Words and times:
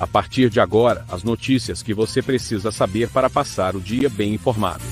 A 0.00 0.06
partir 0.06 0.48
de 0.48 0.58
agora, 0.58 1.04
as 1.12 1.22
notícias 1.22 1.82
que 1.82 1.92
você 1.92 2.22
precisa 2.22 2.72
saber 2.72 3.10
para 3.10 3.28
passar 3.28 3.76
o 3.76 3.80
dia 3.80 4.08
bem 4.08 4.32
informado. 4.32 4.82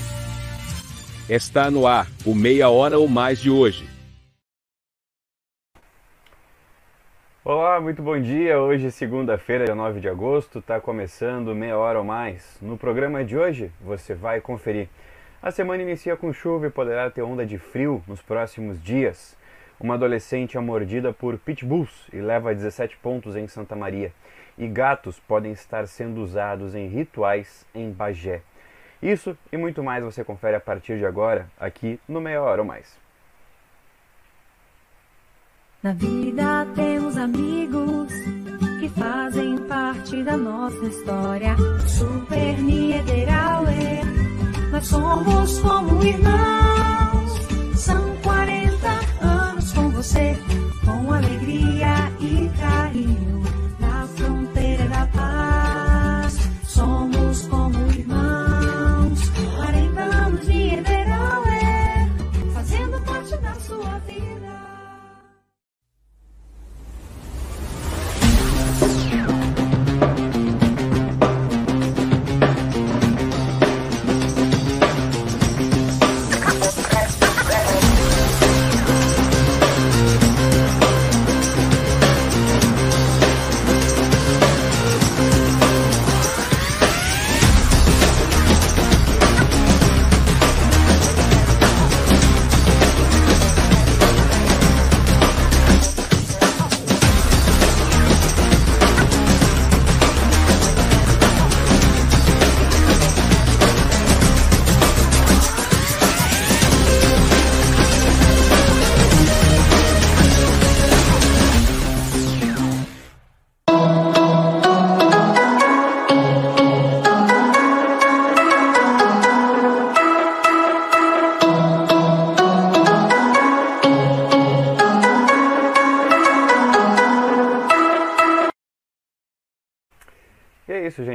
Está 1.27 1.71
no 1.71 1.87
ar, 1.87 2.05
o 2.23 2.35
Meia 2.35 2.69
Hora 2.69 2.99
ou 2.99 3.07
Mais 3.07 3.39
de 3.39 3.49
hoje. 3.49 3.89
Olá, 7.43 7.81
muito 7.81 8.03
bom 8.03 8.21
dia. 8.21 8.59
Hoje, 8.59 8.91
segunda-feira, 8.91 9.65
dia 9.65 9.73
9 9.73 9.99
de 9.99 10.07
agosto, 10.07 10.59
está 10.59 10.79
começando 10.79 11.55
Meia 11.55 11.75
Hora 11.75 11.97
ou 11.97 12.05
Mais. 12.05 12.59
No 12.61 12.77
programa 12.77 13.25
de 13.25 13.35
hoje, 13.35 13.71
você 13.81 14.13
vai 14.13 14.39
conferir. 14.39 14.89
A 15.41 15.49
semana 15.49 15.81
inicia 15.81 16.15
com 16.15 16.31
chuva 16.31 16.67
e 16.67 16.69
poderá 16.69 17.09
ter 17.09 17.23
onda 17.23 17.47
de 17.47 17.57
frio 17.57 18.03
nos 18.07 18.21
próximos 18.21 18.79
dias. 18.79 19.35
Uma 19.79 19.95
adolescente 19.95 20.55
é 20.55 20.59
mordida 20.59 21.11
por 21.11 21.35
pitbulls 21.39 22.07
e 22.13 22.17
leva 22.17 22.53
17 22.53 22.95
pontos 22.97 23.35
em 23.35 23.47
Santa 23.47 23.75
Maria 23.75 24.13
e 24.59 24.67
gatos 24.67 25.17
podem 25.19 25.53
estar 25.53 25.87
sendo 25.87 26.21
usados 26.21 26.75
em 26.75 26.87
rituais 26.87 27.65
em 27.73 27.89
Bagé. 27.89 28.41
Isso 29.01 29.35
e 29.51 29.55
muito 29.55 29.81
mais 29.81 30.03
você 30.03 30.23
confere 30.23 30.57
a 30.57 30.59
partir 30.59 30.97
de 30.97 31.05
agora, 31.05 31.49
aqui 31.57 31.97
no 32.05 32.19
Meia 32.19 32.41
Hora 32.41 32.61
ou 32.61 32.67
Mais. 32.67 32.99
Na 35.81 35.93
vida 35.93 36.67
temos 36.75 37.15
amigos 37.15 38.11
que 38.81 38.89
fazem 38.89 39.57
parte 39.59 40.21
da 40.23 40.35
nossa 40.35 40.85
história. 40.85 41.55
Super 41.87 42.61
Niederauer, 42.61 44.03
nós 44.73 44.85
somos 44.85 45.59
como 45.59 46.03
irmãos. 46.03 47.79
São 47.79 48.13
40 48.17 49.25
anos 49.25 49.71
com 49.71 49.89
você, 49.91 50.35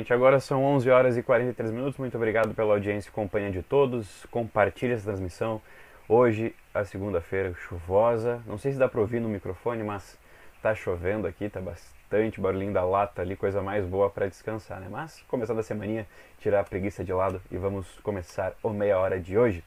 gente. 0.05 0.13
Agora 0.13 0.39
são 0.39 0.63
11 0.63 0.91
horas 0.91 1.17
e 1.17 1.23
43 1.23 1.71
minutos. 1.71 1.99
Muito 1.99 2.15
obrigado 2.17 2.55
pela 2.55 2.75
audiência 2.75 3.09
e 3.09 3.13
companhia 3.13 3.51
de 3.51 3.63
todos. 3.63 4.27
Compartilhe 4.31 4.93
essa 4.93 5.05
transmissão. 5.05 5.63
Hoje, 6.07 6.55
a 6.75 6.85
segunda-feira, 6.85 7.55
chuvosa. 7.55 8.43
Não 8.47 8.59
sei 8.59 8.73
se 8.73 8.79
dá 8.79 8.87
para 8.87 9.01
ouvir 9.01 9.21
no 9.21 9.31
microfone, 9.31 9.83
mas 9.83 10.19
tá 10.63 10.75
chovendo 10.75 11.27
aqui, 11.27 11.49
tá 11.49 11.59
bastante 11.59 12.39
barulhinho 12.39 12.73
da 12.73 12.85
lata 12.85 13.23
ali, 13.23 13.35
coisa 13.35 13.63
mais 13.63 13.87
boa 13.87 14.11
para 14.11 14.29
descansar, 14.29 14.79
né? 14.79 14.89
Mas, 14.91 15.25
começando 15.27 15.59
a 15.59 15.63
semaninha, 15.63 16.07
tirar 16.39 16.61
a 16.61 16.65
preguiça 16.65 17.03
de 17.03 17.13
lado 17.13 17.41
e 17.51 17.57
vamos 17.57 17.89
começar 18.03 18.53
o 18.63 18.69
meia 18.69 18.99
hora 18.99 19.19
de 19.19 19.39
hoje. 19.39 19.65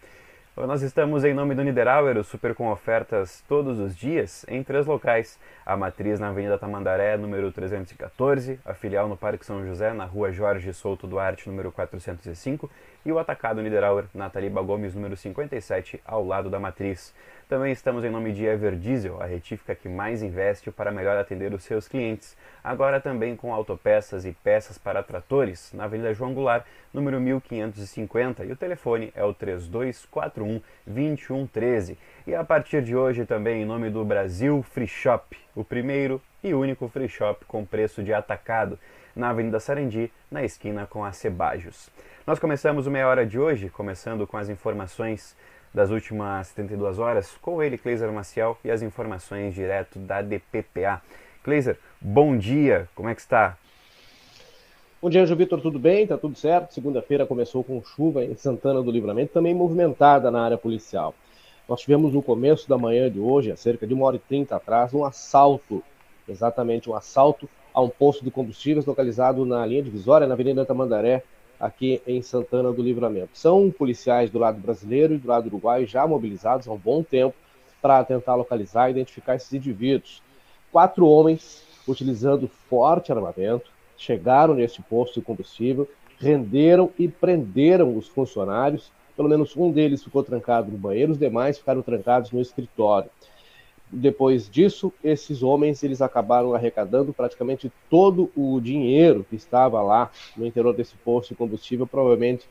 Nós 0.65 0.81
estamos 0.81 1.23
em 1.23 1.35
nome 1.35 1.53
do 1.53 1.63
Niederauer, 1.63 2.23
super 2.23 2.55
com 2.55 2.71
ofertas 2.71 3.43
todos 3.47 3.77
os 3.77 3.95
dias 3.95 4.43
em 4.49 4.63
três 4.63 4.87
locais. 4.87 5.39
A 5.63 5.77
matriz 5.77 6.19
na 6.19 6.29
Avenida 6.29 6.57
Tamandaré, 6.57 7.15
número 7.15 7.51
314, 7.51 8.59
a 8.65 8.73
filial 8.73 9.07
no 9.07 9.15
Parque 9.15 9.45
São 9.45 9.63
José, 9.63 9.93
na 9.93 10.05
Rua 10.05 10.31
Jorge 10.31 10.73
Souto 10.73 11.05
Duarte, 11.05 11.47
número 11.47 11.71
405, 11.71 12.67
e 13.05 13.11
o 13.11 13.19
atacado 13.19 13.61
Niederauer, 13.61 14.05
na 14.15 14.31
Taliba 14.31 14.59
Gomes, 14.63 14.95
número 14.95 15.15
57, 15.15 16.01
ao 16.03 16.25
lado 16.25 16.49
da 16.49 16.59
matriz. 16.59 17.13
Também 17.47 17.71
estamos 17.71 18.03
em 18.03 18.09
nome 18.09 18.33
de 18.33 18.43
Everdiesel, 18.43 19.21
a 19.21 19.25
retífica 19.25 19.73
que 19.73 19.87
mais 19.87 20.21
investe 20.21 20.69
para 20.69 20.91
melhor 20.91 21.15
atender 21.15 21.53
os 21.53 21.63
seus 21.63 21.87
clientes. 21.87 22.35
Agora 22.61 22.99
também 22.99 23.37
com 23.37 23.53
autopeças 23.53 24.25
e 24.25 24.33
peças 24.33 24.77
para 24.77 25.01
tratores, 25.01 25.71
na 25.71 25.85
Avenida 25.85 26.13
João 26.13 26.33
Goulart, 26.33 26.65
número 26.93 27.21
1550, 27.21 28.43
e 28.43 28.51
o 28.51 28.55
telefone 28.57 29.13
é 29.15 29.23
o 29.23 29.33
3241 29.33 30.61
2113. 30.85 31.97
E 32.27 32.35
a 32.35 32.43
partir 32.43 32.83
de 32.83 32.93
hoje 32.93 33.25
também 33.25 33.61
em 33.61 33.65
nome 33.65 33.89
do 33.89 34.03
Brasil 34.03 34.61
Free 34.61 34.85
Shop, 34.85 35.37
o 35.55 35.63
primeiro 35.63 36.21
e 36.43 36.53
único 36.53 36.89
free 36.89 37.07
shop 37.07 37.45
com 37.45 37.65
preço 37.65 38.03
de 38.03 38.13
atacado, 38.13 38.77
na 39.15 39.29
Avenida 39.29 39.59
Sarandi, 39.59 40.11
na 40.29 40.43
esquina 40.43 40.85
com 40.85 41.03
a 41.03 41.11
Cebajos. 41.11 41.89
Nós 42.25 42.39
começamos 42.39 42.85
o 42.85 42.91
meia 42.91 43.07
hora 43.07 43.25
de 43.25 43.39
hoje, 43.39 43.69
começando 43.69 44.27
com 44.27 44.37
as 44.37 44.49
informações 44.49 45.35
das 45.73 45.89
últimas 45.89 46.47
72 46.47 46.99
horas, 46.99 47.35
com 47.41 47.61
ele, 47.61 47.77
Cleiser 47.77 48.11
Maciel, 48.11 48.57
e 48.63 48.71
as 48.71 48.81
informações 48.81 49.53
direto 49.53 49.99
da 49.99 50.21
DPPA. 50.21 51.01
Cleiser, 51.43 51.77
bom 52.01 52.37
dia, 52.37 52.89
como 52.95 53.09
é 53.09 53.15
que 53.15 53.21
está? 53.21 53.57
Bom 54.99 55.09
dia, 55.09 55.21
Anjo 55.21 55.35
Vitor, 55.35 55.61
tudo 55.61 55.77
bem? 55.77 56.07
Tá 56.07 56.17
tudo 56.17 56.35
certo? 56.35 56.73
Segunda-feira 56.73 57.25
começou 57.25 57.63
com 57.63 57.83
chuva 57.83 58.25
em 58.25 58.35
Santana 58.35 58.81
do 58.81 58.89
Livramento, 58.89 59.31
também 59.31 59.53
movimentada 59.53 60.31
na 60.31 60.43
área 60.43 60.57
policial. 60.57 61.13
Nós 61.69 61.81
tivemos 61.81 62.13
no 62.13 62.23
começo 62.23 62.67
da 62.67 62.77
manhã 62.77 63.11
de 63.11 63.19
hoje, 63.19 63.51
há 63.51 63.55
cerca 63.55 63.85
de 63.85 63.93
uma 63.93 64.05
hora 64.05 64.15
e 64.15 64.19
trinta 64.19 64.55
atrás, 64.55 64.93
um 64.93 65.05
assalto, 65.05 65.83
exatamente 66.27 66.89
um 66.89 66.95
assalto 66.95 67.47
a 67.73 67.81
um 67.81 67.89
posto 67.89 68.25
de 68.25 68.31
combustíveis 68.31 68.85
localizado 68.85 69.45
na 69.45 69.63
linha 69.65 69.83
divisória, 69.83 70.25
na 70.25 70.33
Avenida 70.33 70.65
Tamandaré, 70.65 71.23
aqui 71.59 72.01
em 72.05 72.21
Santana 72.21 72.71
do 72.71 72.81
Livramento. 72.81 73.29
São 73.33 73.71
policiais 73.71 74.29
do 74.29 74.39
lado 74.39 74.59
brasileiro 74.59 75.15
e 75.15 75.17
do 75.17 75.27
lado 75.27 75.47
uruguaio 75.47 75.87
já 75.87 76.05
mobilizados 76.05 76.67
há 76.67 76.71
um 76.71 76.77
bom 76.77 77.03
tempo 77.03 77.35
para 77.81 78.03
tentar 78.03 78.35
localizar 78.35 78.89
e 78.89 78.91
identificar 78.91 79.35
esses 79.35 79.51
indivíduos. 79.53 80.21
Quatro 80.71 81.07
homens, 81.07 81.63
utilizando 81.87 82.47
forte 82.69 83.11
armamento, 83.11 83.71
chegaram 83.97 84.53
neste 84.53 84.81
posto 84.81 85.19
de 85.19 85.25
combustível, 85.25 85.89
renderam 86.19 86.91
e 86.97 87.07
prenderam 87.07 87.95
os 87.97 88.07
funcionários. 88.07 88.91
Pelo 89.15 89.29
menos 89.29 89.55
um 89.57 89.71
deles 89.71 90.03
ficou 90.03 90.23
trancado 90.23 90.71
no 90.71 90.77
banheiro, 90.77 91.11
os 91.11 91.17
demais 91.17 91.57
ficaram 91.57 91.81
trancados 91.81 92.31
no 92.31 92.39
escritório. 92.39 93.09
Depois 93.89 94.49
disso, 94.49 94.91
esses 95.01 95.41
homens 95.41 95.81
eles 95.81 96.01
acabaram 96.01 96.53
arrecadando 96.53 97.13
praticamente 97.13 97.71
todo 97.89 98.29
o 98.35 98.59
dinheiro 98.59 99.25
que 99.29 99.35
estava 99.35 99.81
lá 99.81 100.11
no 100.35 100.45
interior 100.45 100.73
desse 100.73 100.95
posto 100.95 101.29
de 101.29 101.35
combustível, 101.35 101.87
provavelmente 101.87 102.45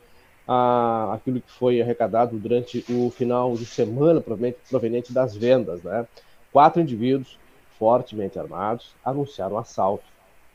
aquilo 0.47 1.41
que 1.41 1.51
foi 1.51 1.81
arrecadado 1.81 2.37
durante 2.37 2.83
o 2.89 3.11
final 3.11 3.53
de 3.53 3.65
semana, 3.65 4.21
provavelmente 4.21 4.57
proveniente 4.69 5.13
das 5.13 5.35
vendas. 5.35 5.83
Né? 5.83 6.07
Quatro 6.51 6.81
indivíduos 6.81 7.37
fortemente 7.77 8.39
armados 8.39 8.95
anunciaram 9.05 9.57
assalto, 9.57 10.05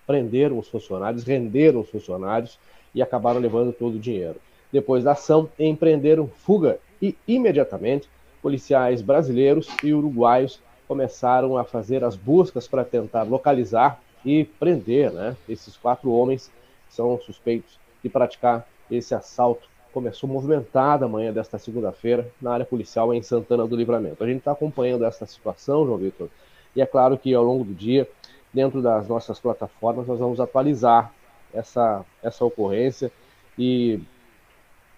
prenderam 0.04 0.58
os 0.58 0.66
funcionários, 0.68 1.22
renderam 1.22 1.80
os 1.80 1.90
funcionários 1.90 2.58
e 2.92 3.00
acabaram 3.00 3.38
levando 3.38 3.72
todo 3.72 3.94
o 3.94 4.00
dinheiro. 4.00 4.40
Depois 4.72 5.04
da 5.04 5.12
ação, 5.12 5.48
empreenderam 5.58 6.26
fuga 6.26 6.80
e 7.00 7.14
imediatamente 7.28 8.08
policiais 8.40 9.00
brasileiros 9.00 9.68
e 9.84 9.92
uruguaios 9.92 10.60
começaram 10.92 11.56
a 11.56 11.64
fazer 11.64 12.04
as 12.04 12.14
buscas 12.14 12.68
para 12.68 12.84
tentar 12.84 13.22
localizar 13.22 13.98
e 14.22 14.44
prender 14.44 15.10
né, 15.10 15.34
esses 15.48 15.74
quatro 15.74 16.12
homens 16.12 16.52
que 16.86 16.94
são 16.94 17.18
suspeitos 17.18 17.80
de 18.02 18.10
praticar 18.10 18.68
esse 18.90 19.14
assalto. 19.14 19.66
Começou 19.90 20.28
movimentada 20.28 21.06
a 21.06 21.08
manhã 21.08 21.32
desta 21.32 21.58
segunda-feira 21.58 22.30
na 22.42 22.52
área 22.52 22.66
policial 22.66 23.14
em 23.14 23.22
Santana 23.22 23.66
do 23.66 23.74
Livramento. 23.74 24.22
A 24.22 24.26
gente 24.26 24.40
está 24.40 24.52
acompanhando 24.52 25.06
essa 25.06 25.24
situação, 25.24 25.86
João 25.86 25.96
Vitor, 25.96 26.28
e 26.76 26.82
é 26.82 26.86
claro 26.86 27.16
que 27.16 27.32
ao 27.32 27.42
longo 27.42 27.64
do 27.64 27.72
dia 27.72 28.06
dentro 28.52 28.82
das 28.82 29.08
nossas 29.08 29.40
plataformas, 29.40 30.06
nós 30.06 30.18
vamos 30.18 30.40
atualizar 30.40 31.10
essa, 31.54 32.04
essa 32.22 32.44
ocorrência 32.44 33.10
e 33.58 33.98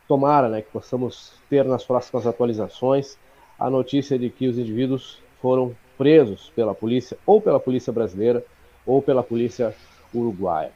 tomara 0.08 0.48
né, 0.48 0.60
que 0.60 0.72
possamos 0.72 1.34
ter 1.48 1.64
nas 1.64 1.84
próximas 1.84 2.26
atualizações 2.26 3.16
a 3.56 3.70
notícia 3.70 4.18
de 4.18 4.28
que 4.28 4.48
os 4.48 4.58
indivíduos 4.58 5.22
foram 5.40 5.76
presos 5.96 6.50
pela 6.54 6.74
polícia, 6.74 7.16
ou 7.26 7.40
pela 7.40 7.60
polícia 7.60 7.92
brasileira, 7.92 8.44
ou 8.86 9.00
pela 9.00 9.22
polícia 9.22 9.74
uruguaia. 10.12 10.72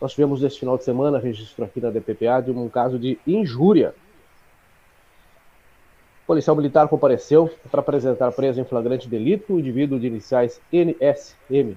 Nós 0.00 0.12
tivemos 0.12 0.42
neste 0.42 0.60
final 0.60 0.76
de 0.76 0.84
semana 0.84 1.18
registro 1.18 1.64
aqui 1.64 1.80
na 1.80 1.90
DPPA 1.90 2.40
de 2.40 2.50
um 2.50 2.68
caso 2.68 2.98
de 2.98 3.18
injúria. 3.26 3.94
O 6.24 6.26
policial 6.26 6.56
militar 6.56 6.88
compareceu 6.88 7.50
para 7.70 7.80
apresentar 7.80 8.32
preso 8.32 8.60
em 8.60 8.64
flagrante 8.64 9.08
delito 9.08 9.54
o 9.54 9.60
indivíduo 9.60 10.00
de 10.00 10.06
iniciais 10.06 10.60
NSM. 10.72 11.76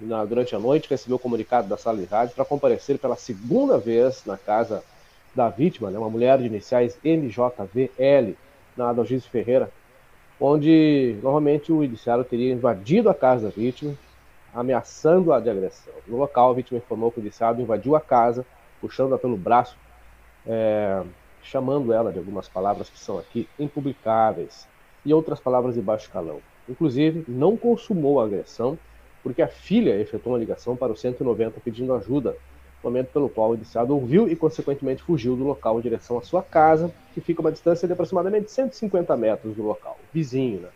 Na, 0.00 0.24
durante 0.24 0.56
a 0.56 0.58
noite, 0.58 0.88
recebeu 0.88 1.16
o 1.16 1.20
comunicado 1.20 1.68
da 1.68 1.76
sala 1.76 1.98
de 1.98 2.06
rádio 2.06 2.34
para 2.34 2.44
comparecer 2.44 2.98
pela 2.98 3.16
segunda 3.16 3.76
vez 3.78 4.24
na 4.24 4.36
casa 4.36 4.82
da 5.34 5.48
vítima, 5.48 5.90
né, 5.90 5.98
uma 5.98 6.10
mulher 6.10 6.38
de 6.38 6.46
iniciais 6.46 6.98
MJVL, 7.04 8.34
na 8.76 8.90
Adalgise 8.90 9.28
Ferreira, 9.28 9.70
onde 10.40 11.16
novamente 11.22 11.70
o 11.70 11.84
indiciário 11.84 12.24
teria 12.24 12.52
invadido 12.52 13.10
a 13.10 13.14
casa 13.14 13.48
da 13.48 13.54
vítima, 13.54 13.94
ameaçando-a 14.54 15.38
de 15.38 15.50
agressão. 15.50 15.92
No 16.06 16.16
local, 16.16 16.50
a 16.50 16.54
vítima 16.54 16.78
informou 16.78 17.12
que 17.12 17.18
o 17.18 17.20
indiciado 17.20 17.60
invadiu 17.60 17.94
a 17.94 18.00
casa, 18.00 18.44
puxando-a 18.80 19.18
pelo 19.18 19.36
braço, 19.36 19.76
é, 20.46 21.02
chamando 21.42 21.92
ela 21.92 22.10
de 22.10 22.18
algumas 22.18 22.48
palavras 22.48 22.88
que 22.88 22.98
são 22.98 23.18
aqui 23.18 23.48
impublicáveis 23.58 24.66
e 25.04 25.12
outras 25.12 25.38
palavras 25.38 25.74
de 25.74 25.82
baixo 25.82 26.10
calão. 26.10 26.40
Inclusive, 26.68 27.24
não 27.28 27.56
consumou 27.56 28.20
a 28.20 28.24
agressão, 28.24 28.78
porque 29.22 29.42
a 29.42 29.48
filha 29.48 30.00
efetuou 30.00 30.34
uma 30.34 30.40
ligação 30.40 30.74
para 30.74 30.92
o 30.92 30.96
190 30.96 31.60
pedindo 31.60 31.94
ajuda 31.94 32.36
momento 32.82 33.08
pelo 33.08 33.28
qual 33.28 33.50
o 33.50 33.54
indiciado 33.54 33.94
ouviu 33.94 34.28
e, 34.28 34.36
consequentemente, 34.36 35.02
fugiu 35.02 35.36
do 35.36 35.44
local 35.44 35.78
em 35.78 35.82
direção 35.82 36.18
à 36.18 36.22
sua 36.22 36.42
casa, 36.42 36.92
que 37.12 37.20
fica 37.20 37.40
a 37.40 37.44
uma 37.44 37.52
distância 37.52 37.86
de 37.86 37.92
aproximadamente 37.92 38.50
150 38.50 39.16
metros 39.16 39.54
do 39.54 39.62
local, 39.62 39.98
vizinho. 40.12 40.60
Né? 40.60 40.68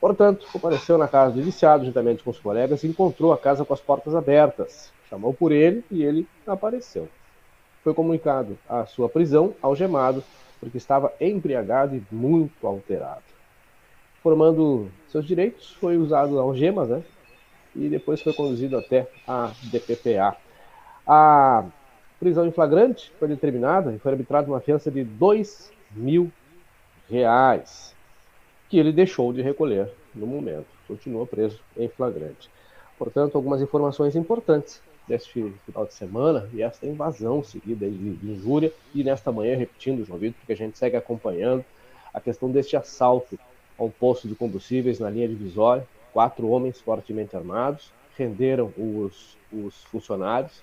Portanto, 0.00 0.46
compareceu 0.52 0.96
na 0.98 1.08
casa 1.08 1.32
do 1.32 1.40
indiciado, 1.40 1.84
juntamente 1.84 2.22
com 2.22 2.30
os 2.30 2.38
colegas, 2.38 2.82
e 2.82 2.88
encontrou 2.88 3.32
a 3.32 3.38
casa 3.38 3.64
com 3.64 3.74
as 3.74 3.80
portas 3.80 4.14
abertas. 4.14 4.92
Chamou 5.08 5.32
por 5.32 5.52
ele 5.52 5.84
e 5.90 6.02
ele 6.02 6.26
apareceu. 6.46 7.08
Foi 7.82 7.94
comunicado 7.94 8.58
a 8.68 8.84
sua 8.86 9.08
prisão, 9.08 9.54
algemado, 9.62 10.22
porque 10.58 10.76
estava 10.76 11.12
embriagado 11.20 11.94
e 11.94 12.02
muito 12.10 12.66
alterado. 12.66 13.22
Formando 14.22 14.90
seus 15.08 15.24
direitos, 15.24 15.72
foi 15.74 15.96
usado 15.96 16.38
algemas, 16.38 16.88
né? 16.88 17.02
E 17.74 17.88
depois 17.88 18.22
foi 18.22 18.32
conduzido 18.32 18.76
até 18.76 19.06
a 19.28 19.52
DPPA, 19.64 20.36
a 21.06 21.64
prisão 22.18 22.46
em 22.46 22.50
flagrante 22.52 23.12
foi 23.18 23.28
determinada 23.28 23.92
e 23.92 23.98
foi 23.98 24.12
arbitrada 24.12 24.48
uma 24.48 24.60
fiança 24.60 24.90
de 24.90 25.04
dois 25.04 25.70
mil 25.92 26.30
reais, 27.08 27.94
que 28.68 28.78
ele 28.78 28.92
deixou 28.92 29.32
de 29.32 29.42
recolher 29.42 29.88
no 30.14 30.26
momento. 30.26 30.66
Continua 30.88 31.26
preso 31.26 31.60
em 31.76 31.88
flagrante. 31.88 32.50
Portanto, 32.98 33.36
algumas 33.36 33.60
informações 33.60 34.16
importantes 34.16 34.80
deste 35.06 35.52
final 35.64 35.86
de 35.86 35.94
semana 35.94 36.48
e 36.52 36.62
esta 36.62 36.86
invasão 36.86 37.44
seguida 37.44 37.88
de 37.88 38.18
injúria 38.24 38.72
e 38.94 39.04
nesta 39.04 39.30
manhã, 39.30 39.56
repetindo, 39.56 40.04
João 40.04 40.18
Vitor, 40.18 40.38
porque 40.40 40.52
a 40.52 40.56
gente 40.56 40.76
segue 40.76 40.96
acompanhando 40.96 41.64
a 42.12 42.20
questão 42.20 42.50
deste 42.50 42.76
assalto 42.76 43.38
a 43.78 43.84
um 43.84 43.90
posto 43.90 44.26
de 44.26 44.34
combustíveis 44.34 44.98
na 44.98 45.10
linha 45.10 45.28
divisória. 45.28 45.86
Quatro 46.12 46.48
homens 46.48 46.80
fortemente 46.80 47.36
armados 47.36 47.92
renderam 48.16 48.72
os, 48.76 49.36
os 49.52 49.84
funcionários 49.84 50.62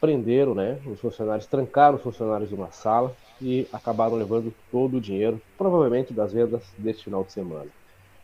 prenderam 0.00 0.54
né, 0.54 0.78
os 0.86 1.00
funcionários, 1.00 1.46
trancaram 1.46 1.96
os 1.96 2.02
funcionários 2.02 2.48
de 2.48 2.54
uma 2.54 2.70
sala 2.70 3.14
e 3.40 3.66
acabaram 3.72 4.16
levando 4.16 4.52
todo 4.70 4.96
o 4.96 5.00
dinheiro, 5.00 5.40
provavelmente 5.56 6.12
das 6.12 6.32
vendas 6.32 6.62
deste 6.76 7.04
final 7.04 7.24
de 7.24 7.32
semana. 7.32 7.66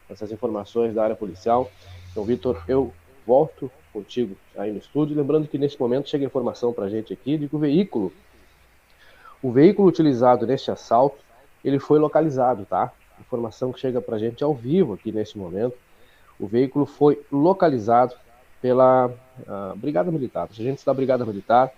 Essas 0.09 0.31
informações 0.31 0.95
da 0.95 1.03
área 1.03 1.17
policial. 1.17 1.71
Então, 2.11 2.25
Vitor, 2.25 2.63
eu 2.69 2.93
volto 3.27 3.71
contigo 3.93 4.37
aí 4.57 4.73
no 4.73 4.79
estúdio. 4.79 5.17
Lembrando 5.17 5.49
que 5.49 5.57
neste 5.57 5.81
momento 5.81 6.09
chega 6.09 6.25
informação 6.25 6.73
para 6.73 6.85
a 6.85 6.89
gente 6.89 7.13
aqui 7.13 7.39
de 7.39 7.49
que 7.49 7.57
o 7.57 7.59
veículo, 7.59 8.13
o 9.43 9.51
veículo 9.51 9.89
utilizado 9.89 10.47
neste 10.47 10.71
assalto, 10.71 11.17
ele 11.65 11.79
foi 11.79 11.99
localizado, 11.99 12.67
tá? 12.67 12.93
Informação 13.19 13.73
que 13.73 13.81
chega 13.81 14.01
para 14.01 14.17
a 14.17 14.19
gente 14.19 14.45
ao 14.45 14.55
vivo 14.55 14.95
aqui 14.95 15.11
neste 15.11 15.39
momento. 15.39 15.77
O 16.39 16.47
veículo 16.47 16.85
foi 16.85 17.21
localizado 17.33 18.15
pela 18.65 19.09
uh, 19.09 19.77
Brigada 19.77 20.11
Militar, 20.11 20.49
os 20.51 20.59
agentes 20.59 20.83
da 20.83 20.95
Brigada 20.95 21.23
Militar, 21.27 21.71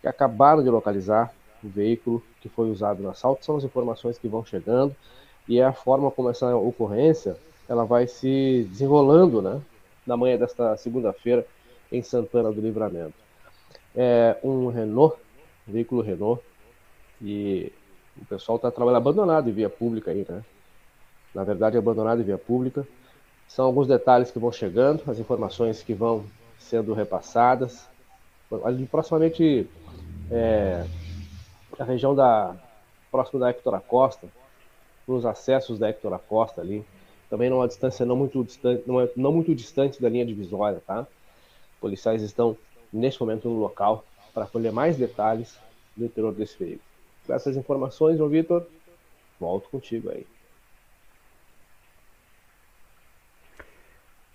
que 0.00 0.08
acabaram 0.08 0.62
de 0.62 0.70
localizar 0.70 1.30
o 1.62 1.68
veículo 1.68 2.22
que 2.40 2.48
foi 2.48 2.70
usado 2.70 3.02
no 3.02 3.10
assalto, 3.10 3.44
são 3.44 3.54
as 3.54 3.64
informações 3.64 4.16
que 4.16 4.26
vão 4.28 4.42
chegando 4.42 4.96
e 5.46 5.60
é 5.60 5.64
a 5.66 5.74
forma 5.74 6.10
como 6.10 6.30
essa 6.30 6.56
ocorrência 6.56 7.36
ela 7.68 7.84
vai 7.84 8.06
se 8.06 8.66
desenrolando, 8.70 9.42
né, 9.42 9.60
na 10.06 10.16
manhã 10.16 10.38
desta 10.38 10.74
segunda-feira 10.78 11.46
em 11.92 12.02
Santana 12.02 12.50
do 12.50 12.62
Livramento. 12.62 13.12
É 13.94 14.38
um 14.42 14.68
Renault, 14.68 15.18
veículo 15.68 16.00
Renault, 16.00 16.42
e 17.20 17.70
o 18.16 18.24
pessoal 18.24 18.56
está 18.56 18.70
trabalhando 18.70 19.02
abandonado 19.02 19.50
em 19.50 19.52
via 19.52 19.68
pública 19.68 20.10
aí, 20.10 20.24
né? 20.26 20.42
Na 21.34 21.44
verdade, 21.44 21.76
abandonado 21.76 22.22
em 22.22 22.24
via 22.24 22.38
pública. 22.38 22.88
São 23.54 23.66
alguns 23.66 23.86
detalhes 23.86 24.30
que 24.30 24.38
vão 24.38 24.50
chegando, 24.50 25.02
as 25.06 25.18
informações 25.18 25.82
que 25.82 25.92
vão 25.92 26.24
sendo 26.58 26.94
repassadas. 26.94 27.86
Proximamente, 28.90 29.68
é, 30.30 30.86
a 31.78 31.84
região 31.84 32.14
da 32.14 32.56
próximo 33.10 33.38
da 33.38 33.50
Hector 33.50 33.74
Acosta, 33.74 34.26
nos 35.06 35.26
acessos 35.26 35.78
da 35.78 35.90
Hector 35.90 36.14
Acosta 36.14 36.62
ali, 36.62 36.82
também 37.28 37.50
numa 37.50 37.68
distância 37.68 38.06
não 38.06 38.16
muito 38.16 38.42
distante, 38.42 38.84
não, 38.86 38.98
é, 38.98 39.10
não 39.14 39.30
muito 39.30 39.54
distante 39.54 40.00
da 40.00 40.08
linha 40.08 40.24
divisória, 40.24 40.82
tá? 40.86 41.06
Policiais 41.78 42.22
estão 42.22 42.56
neste 42.90 43.20
momento 43.20 43.50
no 43.50 43.60
local 43.60 44.02
para 44.32 44.46
colher 44.46 44.72
mais 44.72 44.96
detalhes 44.96 45.58
do 45.94 46.06
interior 46.06 46.32
desse 46.32 46.58
veículo. 46.58 46.88
Com 47.26 47.34
essas 47.34 47.54
informações, 47.54 48.16
João 48.16 48.30
Vitor, 48.30 48.66
volto 49.38 49.68
contigo 49.68 50.08
aí. 50.08 50.26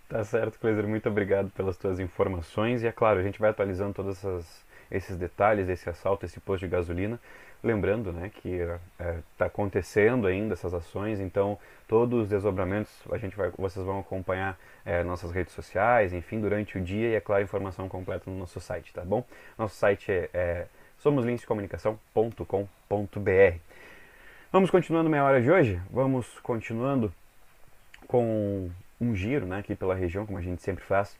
Tá 0.07 0.23
certo, 0.23 0.57
Cleiser. 0.59 0.87
Muito 0.87 1.09
obrigado 1.09 1.49
pelas 1.49 1.77
tuas 1.77 1.99
informações. 1.99 2.81
E 2.81 2.87
é 2.87 2.91
claro, 2.91 3.19
a 3.19 3.23
gente 3.23 3.39
vai 3.39 3.49
atualizando 3.49 3.93
todos 3.93 4.17
essas, 4.17 4.65
esses 4.89 5.17
detalhes 5.17 5.67
desse 5.67 5.89
assalto, 5.89 6.25
esse 6.25 6.39
posto 6.39 6.61
de 6.61 6.69
gasolina. 6.69 7.19
Lembrando 7.61 8.13
né, 8.13 8.31
que 8.33 8.49
está 8.49 8.79
é, 8.99 9.17
tá 9.37 9.45
acontecendo 9.47 10.27
ainda 10.27 10.53
essas 10.53 10.73
ações, 10.73 11.19
então 11.19 11.57
todos 11.87 12.21
os 12.23 12.29
desdobramentos 12.29 12.91
a 13.11 13.17
gente 13.17 13.35
vai, 13.35 13.51
vocês 13.57 13.83
vão 13.83 13.99
acompanhar 13.99 14.57
é, 14.85 15.03
nossas 15.03 15.31
redes 15.31 15.53
sociais, 15.53 16.13
enfim, 16.13 16.39
durante 16.39 16.77
o 16.77 16.81
dia 16.81 17.09
e, 17.09 17.15
é 17.15 17.19
claro, 17.19 17.43
informação 17.43 17.89
completa 17.89 18.29
no 18.29 18.37
nosso 18.37 18.61
site, 18.61 18.93
tá 18.93 19.03
bom? 19.03 19.25
Nosso 19.57 19.75
site 19.75 20.11
é, 20.11 20.29
é. 20.33 20.67
Vamos 24.51 24.69
continuando 24.69 25.09
meia 25.09 25.23
hora 25.23 25.41
de 25.41 25.51
hoje? 25.51 25.81
Vamos 25.89 26.39
continuando 26.39 27.11
com 28.07 28.69
um 28.99 29.15
giro 29.15 29.45
né, 29.45 29.59
aqui 29.59 29.75
pela 29.75 29.95
região, 29.95 30.25
como 30.25 30.37
a 30.37 30.41
gente 30.41 30.61
sempre 30.61 30.83
faz, 30.83 31.17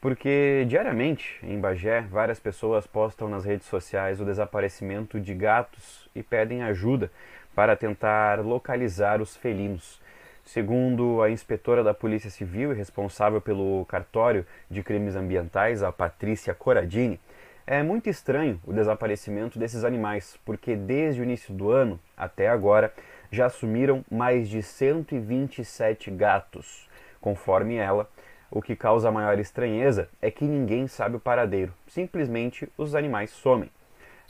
porque 0.00 0.64
diariamente 0.66 1.38
em 1.42 1.60
Bagé 1.60 2.02
várias 2.02 2.40
pessoas 2.40 2.86
postam 2.86 3.28
nas 3.28 3.44
redes 3.44 3.66
sociais 3.66 4.20
o 4.20 4.24
desaparecimento 4.24 5.20
de 5.20 5.34
gatos 5.34 6.08
e 6.14 6.22
pedem 6.22 6.62
ajuda 6.62 7.10
para 7.54 7.76
tentar 7.76 8.40
localizar 8.40 9.20
os 9.20 9.36
felinos. 9.36 10.00
Segundo 10.44 11.22
a 11.22 11.30
inspetora 11.30 11.84
da 11.84 11.92
Polícia 11.92 12.30
Civil 12.30 12.72
e 12.72 12.74
responsável 12.74 13.40
pelo 13.40 13.84
cartório 13.84 14.46
de 14.70 14.82
crimes 14.82 15.14
ambientais, 15.14 15.82
a 15.82 15.92
Patrícia 15.92 16.54
Coradini, 16.54 17.20
é 17.66 17.82
muito 17.82 18.08
estranho 18.08 18.58
o 18.66 18.72
desaparecimento 18.72 19.58
desses 19.58 19.84
animais, 19.84 20.36
porque 20.44 20.74
desde 20.74 21.20
o 21.20 21.24
início 21.24 21.54
do 21.54 21.70
ano 21.70 22.00
até 22.16 22.48
agora 22.48 22.92
já 23.30 23.48
sumiram 23.48 24.04
mais 24.10 24.48
de 24.48 24.60
127 24.60 26.10
gatos. 26.10 26.88
Conforme 27.20 27.76
ela, 27.76 28.08
o 28.50 28.60
que 28.60 28.74
causa 28.74 29.10
maior 29.10 29.38
estranheza 29.38 30.08
é 30.20 30.30
que 30.30 30.44
ninguém 30.44 30.88
sabe 30.88 31.16
o 31.16 31.20
paradeiro, 31.20 31.72
simplesmente 31.86 32.68
os 32.76 32.94
animais 32.94 33.30
somem. 33.30 33.70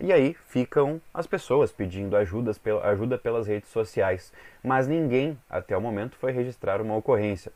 E 0.02 0.12
aí 0.12 0.34
ficam 0.46 1.00
as 1.12 1.26
pessoas 1.26 1.70
pedindo 1.70 2.16
ajudas, 2.16 2.60
ajuda 2.84 3.18
pelas 3.18 3.46
redes 3.46 3.68
sociais, 3.68 4.32
mas 4.62 4.88
ninguém, 4.88 5.38
até 5.48 5.76
o 5.76 5.80
momento, 5.80 6.16
foi 6.16 6.32
registrar 6.32 6.80
uma 6.80 6.96
ocorrência. 6.96 7.52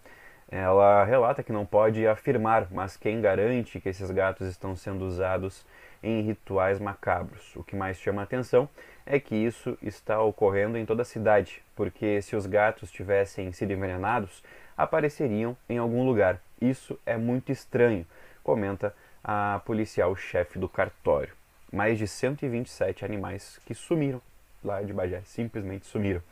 Ela 0.51 1.05
relata 1.05 1.43
que 1.43 1.53
não 1.53 1.65
pode 1.65 2.07
afirmar, 2.07 2.69
mas 2.71 2.97
quem 2.99 3.21
garante 3.21 3.81
que 3.81 3.89
esses 3.89 4.11
gatos 4.11 4.47
estão 4.47 4.77
sendo 4.77 5.07
usados 5.07 5.67
em 6.03 6.21
rituais 6.21 6.79
macabros. 6.79 7.57
O 7.57 7.65
que 7.65 7.75
mais 7.75 7.97
chama 7.97 8.21
a 8.21 8.25
atenção 8.25 8.69
é 9.07 9.19
que 9.19 9.35
isso 9.35 9.77
está 9.83 10.21
ocorrendo 10.23 10.77
em 10.77 10.85
toda 10.85 11.01
a 11.01 11.05
cidade, 11.05 11.63
porque 11.75 12.21
se 12.21 12.37
os 12.37 12.45
gatos 12.45 12.91
tivessem 12.91 13.53
sido 13.53 13.73
envenenados, 13.73 14.43
apareceriam 14.77 15.57
em 15.69 15.79
algum 15.79 16.05
lugar 16.05 16.41
Isso 16.61 16.99
é 17.05 17.17
muito 17.17 17.53
estranho, 17.53 18.07
comenta 18.43 18.95
a 19.23 19.61
policial-chefe 19.65 20.59
do 20.59 20.69
cartório. 20.69 21.33
Mais 21.73 21.99
de 21.99 22.07
127 22.07 23.05
animais 23.05 23.61
que 23.67 23.75
sumiram 23.75 24.23
lá 24.63 24.83
de 24.83 24.93
Bagé, 24.93 25.21
simplesmente 25.25 25.87
sumiram. 25.87 26.23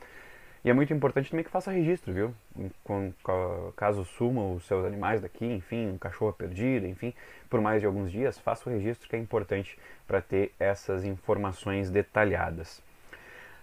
E 0.65 0.69
é 0.69 0.73
muito 0.73 0.93
importante 0.93 1.29
também 1.29 1.43
que 1.43 1.51
faça 1.51 1.71
registro, 1.71 2.13
viu? 2.13 2.33
caso 3.75 4.05
sumam 4.05 4.55
os 4.55 4.65
seus 4.65 4.85
animais 4.85 5.21
daqui, 5.21 5.45
enfim, 5.45 5.89
um 5.89 5.97
cachorro 5.97 6.31
perdido, 6.31 6.87
enfim, 6.87 7.13
por 7.49 7.59
mais 7.59 7.81
de 7.81 7.85
alguns 7.85 8.09
dias, 8.09 8.39
faça 8.39 8.69
o 8.69 8.73
registro 8.73 9.09
que 9.09 9.15
é 9.15 9.19
importante 9.19 9.77
para 10.07 10.21
ter 10.21 10.53
essas 10.57 11.03
informações 11.03 11.89
detalhadas. 11.89 12.81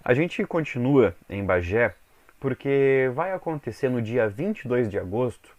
A 0.05 0.13
gente 0.13 0.45
continua 0.45 1.15
em 1.29 1.43
Bagé 1.43 1.95
porque 2.41 3.11
vai 3.15 3.33
acontecer 3.33 3.91
no 3.91 4.01
dia 4.01 4.29
22 4.29 4.91
de 4.91 4.99
agosto 4.99 5.55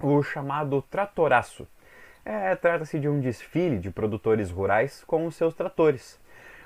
o 0.00 0.22
chamado 0.22 0.80
Tratoraço. 0.82 1.66
É, 2.24 2.54
Trata-se 2.54 2.98
de 2.98 3.08
um 3.08 3.20
desfile 3.20 3.78
de 3.78 3.90
produtores 3.90 4.50
rurais 4.50 5.02
com 5.04 5.26
os 5.26 5.34
seus 5.34 5.52
tratores. 5.52 6.18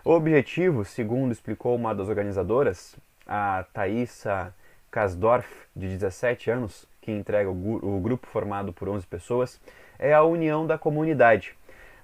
O 0.04 0.10
objetivo, 0.10 0.84
segundo 0.84 1.32
explicou 1.32 1.74
uma 1.74 1.94
das 1.94 2.08
organizadoras, 2.08 2.94
a 3.26 3.64
Thaisa 3.72 4.54
Kasdorf, 4.90 5.48
de 5.74 5.88
17 5.88 6.50
anos, 6.50 6.86
que 7.00 7.10
entrega 7.10 7.50
o, 7.50 7.96
o 7.96 8.00
grupo 8.00 8.26
formado 8.26 8.72
por 8.72 8.88
11 8.88 9.06
pessoas, 9.06 9.60
é 9.98 10.12
a 10.12 10.22
união 10.22 10.66
da 10.66 10.76
comunidade, 10.76 11.56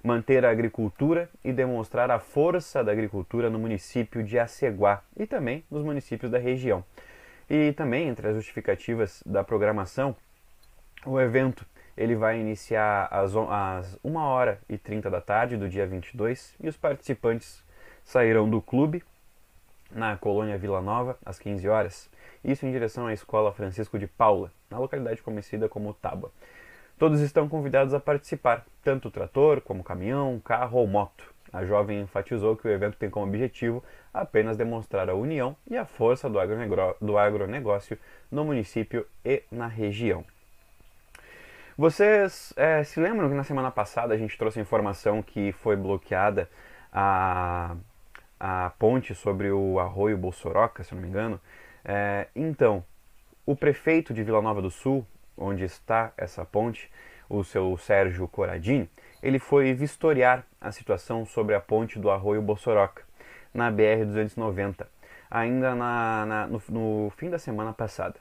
manter 0.03 0.43
a 0.43 0.49
agricultura 0.49 1.29
e 1.43 1.53
demonstrar 1.53 2.09
a 2.09 2.19
força 2.19 2.83
da 2.83 2.91
agricultura 2.91 3.49
no 3.49 3.59
município 3.59 4.23
de 4.23 4.39
Aceguá 4.39 5.03
e 5.15 5.27
também 5.27 5.63
nos 5.69 5.83
municípios 5.83 6.31
da 6.31 6.39
região. 6.39 6.83
E 7.53 7.73
também, 7.73 8.07
entre 8.07 8.29
as 8.29 8.35
justificativas 8.35 9.21
da 9.25 9.43
programação, 9.43 10.15
o 11.05 11.19
evento 11.19 11.65
ele 11.97 12.15
vai 12.15 12.39
iniciar 12.39 13.09
às, 13.11 13.35
às 13.35 13.99
1 14.01 14.15
hora 14.15 14.61
e 14.69 14.77
30 14.77 15.09
da 15.09 15.19
tarde 15.19 15.57
do 15.57 15.67
dia 15.67 15.85
22 15.85 16.55
e 16.61 16.69
os 16.69 16.77
participantes 16.77 17.61
sairão 18.05 18.49
do 18.49 18.61
clube 18.61 19.03
na 19.91 20.15
colônia 20.15 20.57
Vila 20.57 20.79
Nova, 20.79 21.17
às 21.25 21.37
15 21.39 21.67
horas, 21.67 22.09
isso 22.41 22.65
em 22.65 22.71
direção 22.71 23.07
à 23.07 23.11
Escola 23.11 23.51
Francisco 23.51 23.99
de 23.99 24.07
Paula, 24.07 24.49
na 24.69 24.79
localidade 24.79 25.21
conhecida 25.21 25.67
como 25.67 25.93
Tábua. 25.93 26.31
Todos 26.97 27.19
estão 27.19 27.49
convidados 27.49 27.93
a 27.93 27.99
participar, 27.99 28.65
tanto 28.81 29.11
trator 29.11 29.59
como 29.59 29.83
caminhão, 29.83 30.39
carro 30.39 30.79
ou 30.79 30.87
moto. 30.87 31.30
A 31.51 31.65
jovem 31.65 32.01
enfatizou 32.01 32.55
que 32.55 32.67
o 32.67 32.71
evento 32.71 32.97
tem 32.97 33.09
como 33.09 33.25
objetivo 33.25 33.83
apenas 34.13 34.57
demonstrar 34.57 35.09
a 35.09 35.15
união 35.15 35.55
e 35.69 35.77
a 35.77 35.85
força 35.85 36.29
do, 36.29 36.39
do 37.01 37.17
agronegócio 37.17 37.97
no 38.31 38.45
município 38.45 39.05
e 39.23 39.43
na 39.51 39.67
região. 39.67 40.23
Vocês 41.77 42.53
é, 42.55 42.83
se 42.83 42.99
lembram 42.99 43.29
que 43.29 43.35
na 43.35 43.43
semana 43.43 43.71
passada 43.71 44.13
a 44.13 44.17
gente 44.17 44.37
trouxe 44.37 44.59
a 44.59 44.61
informação 44.61 45.21
que 45.21 45.51
foi 45.51 45.75
bloqueada 45.75 46.49
a 46.91 47.75
a 48.43 48.71
ponte 48.79 49.13
sobre 49.13 49.51
o 49.51 49.79
arroio 49.79 50.17
Bolsoroca, 50.17 50.83
se 50.83 50.95
não 50.95 51.01
me 51.03 51.07
engano. 51.07 51.39
É, 51.85 52.27
então, 52.35 52.83
o 53.45 53.55
prefeito 53.55 54.15
de 54.15 54.23
Vila 54.23 54.41
Nova 54.41 54.63
do 54.63 54.71
Sul, 54.71 55.05
onde 55.37 55.63
está 55.63 56.11
essa 56.17 56.43
ponte, 56.43 56.91
o 57.31 57.43
seu 57.43 57.77
Sérgio 57.77 58.27
Coradin, 58.27 58.89
ele 59.23 59.39
foi 59.39 59.73
vistoriar 59.73 60.43
a 60.59 60.71
situação 60.71 61.25
sobre 61.25 61.55
a 61.55 61.61
ponte 61.61 61.97
do 61.97 62.11
arroio 62.11 62.41
Bolsoroca, 62.41 63.03
na 63.53 63.71
BR-290, 63.71 64.85
ainda 65.29 65.73
na, 65.73 66.25
na, 66.25 66.47
no, 66.47 66.61
no 66.69 67.09
fim 67.11 67.29
da 67.29 67.39
semana 67.39 67.73
passada. 67.73 68.15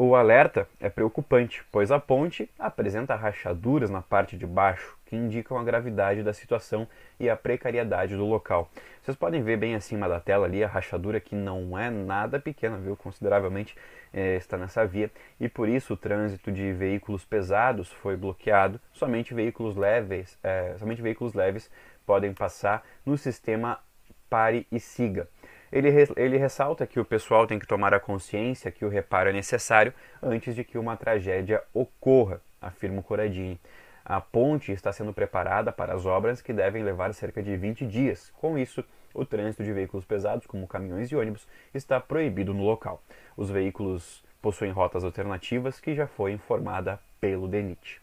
O 0.00 0.14
alerta 0.14 0.68
é 0.78 0.88
preocupante, 0.88 1.64
pois 1.72 1.90
a 1.90 1.98
ponte 1.98 2.48
apresenta 2.56 3.16
rachaduras 3.16 3.90
na 3.90 4.00
parte 4.00 4.36
de 4.36 4.46
baixo, 4.46 4.96
que 5.04 5.16
indicam 5.16 5.58
a 5.58 5.64
gravidade 5.64 6.22
da 6.22 6.32
situação 6.32 6.86
e 7.18 7.28
a 7.28 7.36
precariedade 7.36 8.14
do 8.14 8.24
local. 8.24 8.70
Vocês 9.02 9.16
podem 9.16 9.42
ver 9.42 9.56
bem 9.56 9.74
acima 9.74 10.08
da 10.08 10.20
tela 10.20 10.46
ali 10.46 10.62
a 10.62 10.68
rachadura 10.68 11.18
que 11.18 11.34
não 11.34 11.76
é 11.76 11.90
nada 11.90 12.38
pequena, 12.38 12.78
viu? 12.78 12.94
Consideravelmente 12.96 13.76
é, 14.14 14.36
está 14.36 14.56
nessa 14.56 14.86
via 14.86 15.10
e 15.40 15.48
por 15.48 15.68
isso 15.68 15.94
o 15.94 15.96
trânsito 15.96 16.52
de 16.52 16.72
veículos 16.72 17.24
pesados 17.24 17.90
foi 17.90 18.16
bloqueado. 18.16 18.80
Somente 18.92 19.34
veículos 19.34 19.74
leves, 19.74 20.38
é, 20.44 20.76
somente 20.78 21.02
veículos 21.02 21.34
leves 21.34 21.68
podem 22.06 22.32
passar 22.32 22.86
no 23.04 23.18
sistema 23.18 23.80
pare 24.30 24.64
e 24.70 24.78
siga. 24.78 25.28
Ele, 25.70 25.88
ele 26.16 26.36
ressalta 26.36 26.86
que 26.86 26.98
o 26.98 27.04
pessoal 27.04 27.46
tem 27.46 27.58
que 27.58 27.66
tomar 27.66 27.92
a 27.92 28.00
consciência 28.00 28.70
que 28.70 28.84
o 28.84 28.88
reparo 28.88 29.30
é 29.30 29.32
necessário 29.32 29.92
antes 30.22 30.54
de 30.54 30.64
que 30.64 30.78
uma 30.78 30.96
tragédia 30.96 31.62
ocorra, 31.74 32.40
afirma 32.60 33.00
o 33.00 33.02
Coradini. 33.02 33.60
A 34.04 34.20
ponte 34.20 34.72
está 34.72 34.90
sendo 34.92 35.12
preparada 35.12 35.70
para 35.70 35.92
as 35.92 36.06
obras 36.06 36.40
que 36.40 36.52
devem 36.52 36.82
levar 36.82 37.12
cerca 37.12 37.42
de 37.42 37.54
20 37.56 37.86
dias. 37.86 38.32
Com 38.40 38.56
isso, 38.56 38.82
o 39.12 39.24
trânsito 39.24 39.62
de 39.62 39.72
veículos 39.72 40.06
pesados, 40.06 40.46
como 40.46 40.66
caminhões 40.66 41.10
e 41.10 41.16
ônibus, 41.16 41.46
está 41.74 42.00
proibido 42.00 42.54
no 42.54 42.64
local. 42.64 43.02
Os 43.36 43.50
veículos 43.50 44.24
possuem 44.40 44.70
rotas 44.70 45.04
alternativas 45.04 45.78
que 45.78 45.94
já 45.94 46.06
foi 46.06 46.32
informada 46.32 46.98
pelo 47.20 47.46
DENIT. 47.46 48.00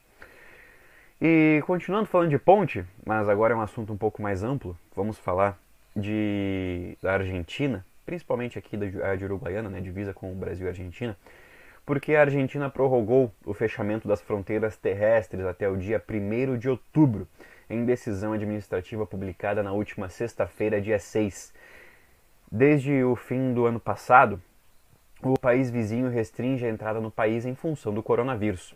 E 1.21 1.63
continuando 1.65 2.07
falando 2.07 2.29
de 2.29 2.37
ponte, 2.37 2.85
mas 3.05 3.29
agora 3.29 3.53
é 3.53 3.57
um 3.57 3.61
assunto 3.61 3.93
um 3.93 3.97
pouco 3.97 4.21
mais 4.21 4.43
amplo, 4.43 4.77
vamos 4.95 5.17
falar 5.17 5.57
de, 5.95 6.97
da 7.01 7.13
Argentina, 7.13 7.85
principalmente 8.05 8.57
aqui 8.59 8.75
da 8.77 9.15
de 9.15 9.25
Uruguaiana, 9.25 9.69
né, 9.69 9.79
divisa 9.79 10.13
com 10.13 10.31
o 10.31 10.35
Brasil 10.35 10.65
e 10.65 10.69
a 10.69 10.71
Argentina 10.71 11.17
porque 11.85 12.15
a 12.15 12.21
Argentina 12.21 12.69
prorrogou 12.69 13.31
o 13.45 13.53
fechamento 13.53 14.07
das 14.07 14.19
fronteiras 14.19 14.75
terrestres 14.75 15.45
até 15.45 15.69
o 15.69 15.77
dia 15.77 16.03
1 16.09 16.57
de 16.57 16.67
outubro, 16.67 17.27
em 17.69 17.85
decisão 17.85 18.33
administrativa 18.33 19.05
publicada 19.05 19.61
na 19.61 19.71
última 19.71 20.09
sexta-feira, 20.09 20.81
dia 20.81 20.97
6. 20.97 21.53
Desde 22.51 23.03
o 23.03 23.15
fim 23.15 23.53
do 23.53 23.65
ano 23.65 23.79
passado, 23.79 24.41
o 25.21 25.37
país 25.39 25.69
vizinho 25.69 26.09
restringe 26.09 26.65
a 26.65 26.69
entrada 26.69 26.99
no 26.99 27.11
país 27.11 27.45
em 27.45 27.55
função 27.55 27.93
do 27.93 28.01
coronavírus. 28.01 28.73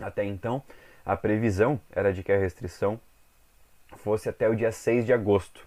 Até 0.00 0.24
então, 0.24 0.62
a 1.04 1.16
previsão 1.16 1.80
era 1.90 2.12
de 2.12 2.22
que 2.22 2.32
a 2.32 2.38
restrição 2.38 3.00
fosse 3.96 4.28
até 4.28 4.48
o 4.48 4.54
dia 4.54 4.72
6 4.72 5.04
de 5.06 5.12
agosto. 5.12 5.66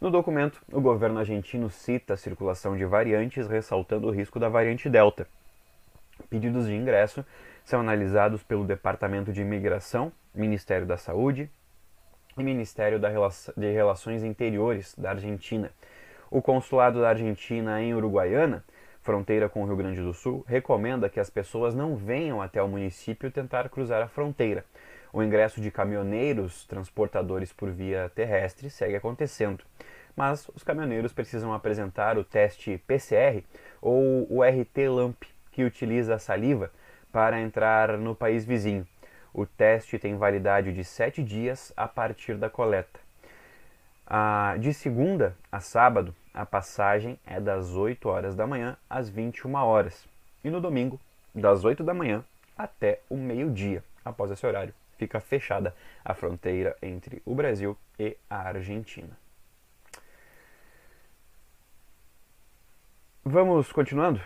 No 0.00 0.10
documento, 0.10 0.60
o 0.70 0.80
governo 0.80 1.18
argentino 1.18 1.70
cita 1.70 2.14
a 2.14 2.16
circulação 2.16 2.76
de 2.76 2.84
variantes, 2.84 3.48
ressaltando 3.48 4.06
o 4.06 4.10
risco 4.10 4.38
da 4.38 4.48
variante 4.48 4.90
Delta. 4.90 5.26
Pedidos 6.28 6.66
de 6.66 6.74
ingresso 6.74 7.24
são 7.64 7.80
analisados 7.80 8.42
pelo 8.42 8.64
Departamento 8.64 9.32
de 9.32 9.40
Imigração, 9.40 10.12
Ministério 10.34 10.86
da 10.86 10.96
Saúde 10.96 11.50
e 12.36 12.42
Ministério 12.42 13.00
de 13.00 13.72
Relações 13.72 14.22
Interiores 14.22 14.94
da 14.96 15.10
Argentina. 15.10 15.70
O 16.30 16.42
consulado 16.42 17.00
da 17.00 17.08
Argentina 17.08 17.80
em 17.80 17.94
Uruguaiana, 17.94 18.64
fronteira 19.02 19.48
com 19.48 19.62
o 19.62 19.66
Rio 19.66 19.76
Grande 19.76 20.02
do 20.02 20.12
Sul, 20.12 20.44
recomenda 20.46 21.08
que 21.08 21.20
as 21.20 21.30
pessoas 21.30 21.74
não 21.74 21.96
venham 21.96 22.42
até 22.42 22.62
o 22.62 22.68
município 22.68 23.30
tentar 23.30 23.68
cruzar 23.68 24.02
a 24.02 24.08
fronteira. 24.08 24.64
O 25.16 25.22
ingresso 25.22 25.62
de 25.62 25.70
caminhoneiros 25.70 26.66
transportadores 26.66 27.50
por 27.52 27.70
via 27.70 28.10
terrestre 28.14 28.68
segue 28.68 28.96
acontecendo 28.96 29.64
mas 30.16 30.48
os 30.54 30.64
caminhoneiros 30.64 31.12
precisam 31.12 31.52
apresentar 31.52 32.16
o 32.16 32.24
teste 32.24 32.82
PCR 32.86 33.44
ou 33.82 34.26
o 34.32 34.42
RT-LAMP, 34.42 35.22
que 35.52 35.62
utiliza 35.62 36.14
a 36.14 36.18
saliva 36.18 36.70
para 37.12 37.38
entrar 37.38 37.98
no 37.98 38.14
país 38.14 38.44
vizinho. 38.44 38.86
O 39.32 39.44
teste 39.44 39.98
tem 39.98 40.16
validade 40.16 40.72
de 40.72 40.82
7 40.82 41.22
dias 41.22 41.72
a 41.76 41.86
partir 41.86 42.38
da 42.38 42.48
coleta. 42.48 42.98
Ah, 44.06 44.56
de 44.58 44.72
segunda 44.72 45.36
a 45.52 45.60
sábado, 45.60 46.14
a 46.32 46.46
passagem 46.46 47.18
é 47.26 47.38
das 47.38 47.74
8 47.74 48.08
horas 48.08 48.34
da 48.34 48.46
manhã 48.46 48.76
às 48.88 49.10
21 49.10 49.54
horas. 49.54 50.08
E 50.42 50.48
no 50.48 50.60
domingo, 50.60 50.98
das 51.34 51.64
8 51.64 51.84
da 51.84 51.92
manhã 51.92 52.24
até 52.56 53.00
o 53.10 53.16
meio-dia. 53.16 53.84
Após 54.04 54.30
esse 54.30 54.46
horário, 54.46 54.72
fica 54.96 55.20
fechada 55.20 55.74
a 56.04 56.14
fronteira 56.14 56.76
entre 56.82 57.22
o 57.24 57.34
Brasil 57.34 57.76
e 57.98 58.16
a 58.28 58.48
Argentina. 58.48 59.16
Vamos 63.24 63.72
continuando? 63.72 64.20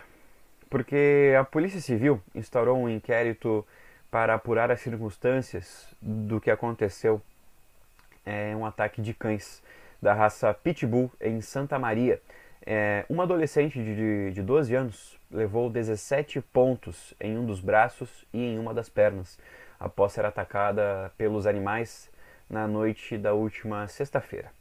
Porque 0.69 1.33
a 1.37 1.43
Polícia 1.43 1.81
Civil 1.81 2.21
instaurou 2.35 2.77
um 2.77 2.87
inquérito 2.87 3.65
para 4.11 4.33
apurar 4.35 4.69
as 4.69 4.81
circunstâncias 4.81 5.87
do 6.01 6.39
que 6.39 6.51
aconteceu 6.51 7.21
é, 8.25 8.55
um 8.55 8.65
ataque 8.65 9.01
de 9.01 9.13
cães 9.13 9.63
da 10.01 10.13
raça 10.13 10.53
Pitbull 10.53 11.11
em 11.19 11.41
Santa 11.41 11.79
Maria. 11.79 12.21
É, 12.63 13.05
uma 13.09 13.23
adolescente 13.23 13.73
de, 13.73 14.31
de 14.31 14.41
12 14.41 14.75
anos 14.75 15.19
levou 15.31 15.69
17 15.69 16.41
pontos 16.41 17.13
em 17.19 17.37
um 17.37 17.45
dos 17.45 17.59
braços 17.59 18.25
e 18.31 18.39
em 18.39 18.59
uma 18.59 18.73
das 18.73 18.89
pernas 18.89 19.39
após 19.81 20.13
ser 20.13 20.23
atacada 20.23 21.11
pelos 21.17 21.47
animais 21.47 22.09
na 22.47 22.67
noite 22.67 23.17
da 23.17 23.33
última 23.33 23.87
sexta-feira. 23.87 24.51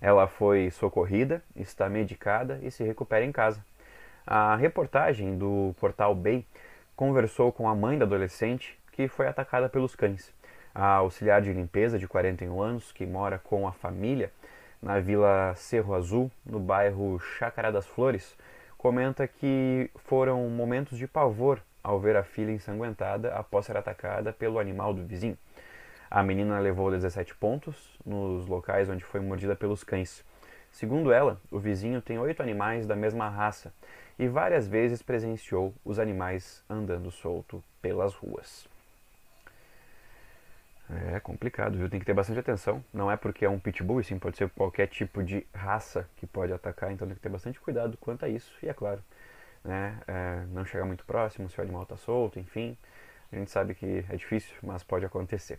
Ela 0.00 0.26
foi 0.26 0.70
socorrida, 0.70 1.42
está 1.56 1.88
medicada 1.88 2.60
e 2.62 2.70
se 2.70 2.84
recupera 2.84 3.24
em 3.24 3.32
casa. 3.32 3.64
A 4.26 4.54
reportagem 4.54 5.38
do 5.38 5.74
portal 5.80 6.14
Bay 6.14 6.44
conversou 6.94 7.50
com 7.50 7.66
a 7.68 7.74
mãe 7.74 7.96
da 7.96 8.04
adolescente 8.04 8.78
que 8.92 9.08
foi 9.08 9.26
atacada 9.26 9.68
pelos 9.68 9.96
cães. 9.96 10.30
A 10.74 10.96
auxiliar 10.96 11.40
de 11.40 11.52
limpeza 11.52 11.98
de 11.98 12.06
41 12.06 12.60
anos, 12.60 12.92
que 12.92 13.06
mora 13.06 13.38
com 13.38 13.66
a 13.66 13.72
família 13.72 14.30
na 14.82 15.00
Vila 15.00 15.54
Cerro 15.56 15.94
Azul, 15.94 16.30
no 16.44 16.60
bairro 16.60 17.18
Chácara 17.18 17.72
das 17.72 17.86
Flores, 17.86 18.36
comenta 18.76 19.26
que 19.26 19.90
foram 20.04 20.46
momentos 20.50 20.98
de 20.98 21.06
pavor 21.06 21.62
ao 21.86 22.00
ver 22.00 22.16
a 22.16 22.24
filha 22.24 22.50
ensanguentada 22.50 23.32
após 23.32 23.64
ser 23.64 23.76
atacada 23.76 24.32
pelo 24.32 24.58
animal 24.58 24.92
do 24.92 25.06
vizinho. 25.06 25.38
A 26.10 26.20
menina 26.20 26.58
levou 26.58 26.90
17 26.90 27.36
pontos 27.36 27.96
nos 28.04 28.44
locais 28.48 28.90
onde 28.90 29.04
foi 29.04 29.20
mordida 29.20 29.54
pelos 29.54 29.84
cães. 29.84 30.24
Segundo 30.72 31.12
ela, 31.12 31.40
o 31.48 31.60
vizinho 31.60 32.02
tem 32.02 32.18
oito 32.18 32.42
animais 32.42 32.88
da 32.88 32.96
mesma 32.96 33.28
raça 33.28 33.72
e 34.18 34.26
várias 34.26 34.66
vezes 34.66 35.00
presenciou 35.00 35.72
os 35.84 36.00
animais 36.00 36.60
andando 36.68 37.08
solto 37.12 37.62
pelas 37.80 38.14
ruas. 38.14 38.68
É 41.14 41.20
complicado, 41.20 41.78
viu? 41.78 41.88
Tem 41.88 42.00
que 42.00 42.06
ter 42.06 42.14
bastante 42.14 42.40
atenção. 42.40 42.84
Não 42.92 43.10
é 43.10 43.16
porque 43.16 43.44
é 43.44 43.48
um 43.48 43.60
pitbull, 43.60 44.02
sim 44.02 44.18
pode 44.18 44.36
ser 44.36 44.48
qualquer 44.50 44.88
tipo 44.88 45.22
de 45.22 45.46
raça 45.54 46.08
que 46.16 46.26
pode 46.26 46.52
atacar, 46.52 46.90
então 46.90 47.06
tem 47.06 47.14
que 47.14 47.22
ter 47.22 47.28
bastante 47.28 47.60
cuidado 47.60 47.96
quanto 47.96 48.24
a 48.24 48.28
isso. 48.28 48.52
E 48.60 48.68
é 48.68 48.74
claro, 48.74 49.02
né? 49.66 49.98
É, 50.06 50.44
não 50.52 50.64
chegar 50.64 50.84
muito 50.84 51.04
próximo 51.04 51.48
se 51.48 51.58
o 51.58 51.62
animal 51.62 51.82
está 51.82 51.96
solto, 51.96 52.38
enfim. 52.38 52.76
A 53.32 53.36
gente 53.36 53.50
sabe 53.50 53.74
que 53.74 54.04
é 54.08 54.16
difícil, 54.16 54.54
mas 54.62 54.82
pode 54.82 55.04
acontecer. 55.04 55.58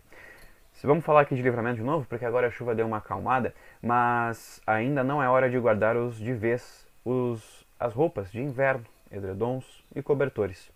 Vamos 0.82 1.04
falar 1.04 1.22
aqui 1.22 1.34
de 1.34 1.42
livramento 1.42 1.76
de 1.76 1.82
novo, 1.82 2.06
porque 2.08 2.24
agora 2.24 2.46
a 2.46 2.50
chuva 2.50 2.72
deu 2.72 2.86
uma 2.86 2.98
acalmada, 2.98 3.52
mas 3.82 4.60
ainda 4.64 5.02
não 5.02 5.20
é 5.20 5.28
hora 5.28 5.50
de 5.50 5.58
guardar 5.58 5.96
os 5.96 6.16
de 6.16 6.32
vez 6.32 6.86
os, 7.04 7.66
as 7.80 7.92
roupas 7.92 8.30
de 8.30 8.40
inverno, 8.40 8.84
edredons 9.10 9.84
e 9.94 10.00
cobertores. 10.00 10.70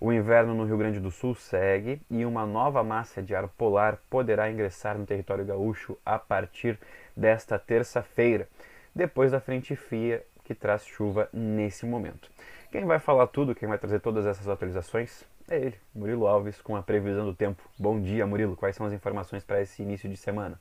O 0.00 0.12
inverno 0.12 0.54
no 0.54 0.64
Rio 0.64 0.76
Grande 0.76 0.98
do 0.98 1.10
Sul 1.10 1.34
segue 1.34 2.00
e 2.10 2.24
uma 2.24 2.46
nova 2.46 2.82
massa 2.82 3.22
de 3.22 3.34
ar 3.34 3.48
polar 3.48 3.98
poderá 4.10 4.50
ingressar 4.50 4.98
no 4.98 5.06
território 5.06 5.44
gaúcho 5.44 5.96
a 6.04 6.18
partir 6.18 6.78
desta 7.16 7.58
terça-feira, 7.58 8.48
depois 8.94 9.30
da 9.30 9.40
frente 9.40 9.76
fria 9.76 10.24
que 10.48 10.54
traz 10.54 10.86
chuva 10.86 11.28
nesse 11.30 11.84
momento. 11.84 12.30
Quem 12.72 12.86
vai 12.86 12.98
falar 12.98 13.26
tudo, 13.26 13.54
quem 13.54 13.68
vai 13.68 13.76
trazer 13.76 14.00
todas 14.00 14.24
essas 14.24 14.48
atualizações 14.48 15.22
é 15.46 15.58
ele, 15.58 15.74
Murilo 15.94 16.26
Alves, 16.26 16.58
com 16.62 16.74
a 16.74 16.82
previsão 16.82 17.26
do 17.26 17.34
tempo. 17.34 17.62
Bom 17.78 18.00
dia, 18.00 18.26
Murilo. 18.26 18.56
Quais 18.56 18.74
são 18.74 18.86
as 18.86 18.94
informações 18.94 19.44
para 19.44 19.60
esse 19.60 19.82
início 19.82 20.08
de 20.08 20.16
semana? 20.16 20.58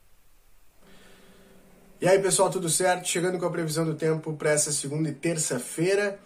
E 2.01 2.08
aí, 2.08 2.20
pessoal, 2.20 2.50
tudo 2.50 2.70
certo? 2.70 3.08
Chegando 3.08 3.39
com 3.39 3.46
a 3.46 3.50
previsão 3.50 3.86
do 3.86 3.96
tempo 3.96 4.34
para 4.34 4.51
essa 4.51 4.74
segunda 4.74 5.08
e 5.08 5.13
terça-feira. 5.13 6.20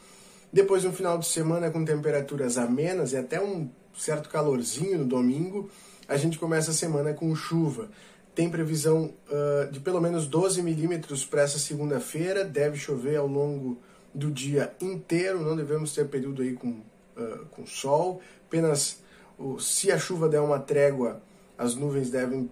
Depois 0.51 0.81
de 0.81 0.87
um 0.87 0.93
final 0.93 1.19
de 1.19 1.27
semana 1.27 1.69
com 1.69 1.85
temperaturas 1.85 2.57
amenas 2.57 3.13
e 3.13 3.17
até 3.17 3.39
um 3.39 3.69
certo 3.95 4.27
calorzinho 4.27 4.97
no 4.97 5.05
domingo, 5.05 5.69
a 6.07 6.17
gente 6.17 6.39
começa 6.39 6.71
a 6.71 6.73
semana 6.73 7.13
com 7.13 7.33
chuva. 7.35 7.89
Tem 8.33 8.49
previsão 8.49 9.13
uh, 9.29 9.71
de 9.71 9.79
pelo 9.79 9.99
menos 9.99 10.25
12 10.27 10.61
milímetros 10.61 11.25
para 11.25 11.41
essa 11.41 11.59
segunda-feira, 11.59 12.45
deve 12.45 12.77
chover 12.77 13.17
ao 13.17 13.27
longo 13.27 13.77
do 14.13 14.31
dia 14.31 14.73
inteiro, 14.81 15.41
não 15.41 15.55
devemos 15.55 15.93
ter 15.93 16.07
período 16.07 16.41
aí 16.41 16.53
com, 16.53 16.69
uh, 16.69 17.45
com 17.51 17.65
sol, 17.65 18.21
apenas 18.47 19.01
uh, 19.37 19.59
se 19.59 19.91
a 19.91 19.97
chuva 19.97 20.29
der 20.29 20.39
uma 20.39 20.59
trégua, 20.59 21.21
as 21.57 21.75
nuvens 21.75 22.09
devem 22.09 22.49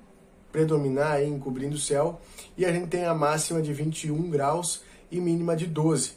predominar 0.51 1.13
aí 1.13 1.27
encobrindo 1.27 1.75
o 1.75 1.79
céu, 1.79 2.19
e 2.57 2.65
a 2.65 2.71
gente 2.71 2.87
tem 2.87 3.05
a 3.05 3.13
máxima 3.13 3.61
de 3.61 3.71
21 3.73 4.29
graus 4.29 4.81
e 5.11 5.19
mínima 5.19 5.55
de 5.55 5.65
12. 5.65 6.13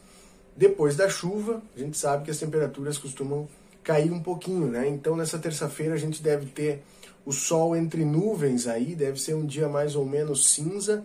Depois 0.56 0.96
da 0.96 1.08
chuva, 1.08 1.62
a 1.76 1.78
gente 1.78 1.96
sabe 1.96 2.24
que 2.24 2.30
as 2.30 2.38
temperaturas 2.38 2.98
costumam 2.98 3.48
cair 3.82 4.12
um 4.12 4.20
pouquinho, 4.20 4.66
né? 4.66 4.88
Então 4.88 5.16
nessa 5.16 5.38
terça-feira 5.38 5.94
a 5.94 5.98
gente 5.98 6.22
deve 6.22 6.46
ter 6.46 6.82
o 7.24 7.32
sol 7.32 7.76
entre 7.76 8.04
nuvens 8.04 8.66
aí, 8.66 8.94
deve 8.94 9.20
ser 9.20 9.34
um 9.34 9.46
dia 9.46 9.68
mais 9.68 9.94
ou 9.94 10.04
menos 10.04 10.50
cinza 10.50 11.04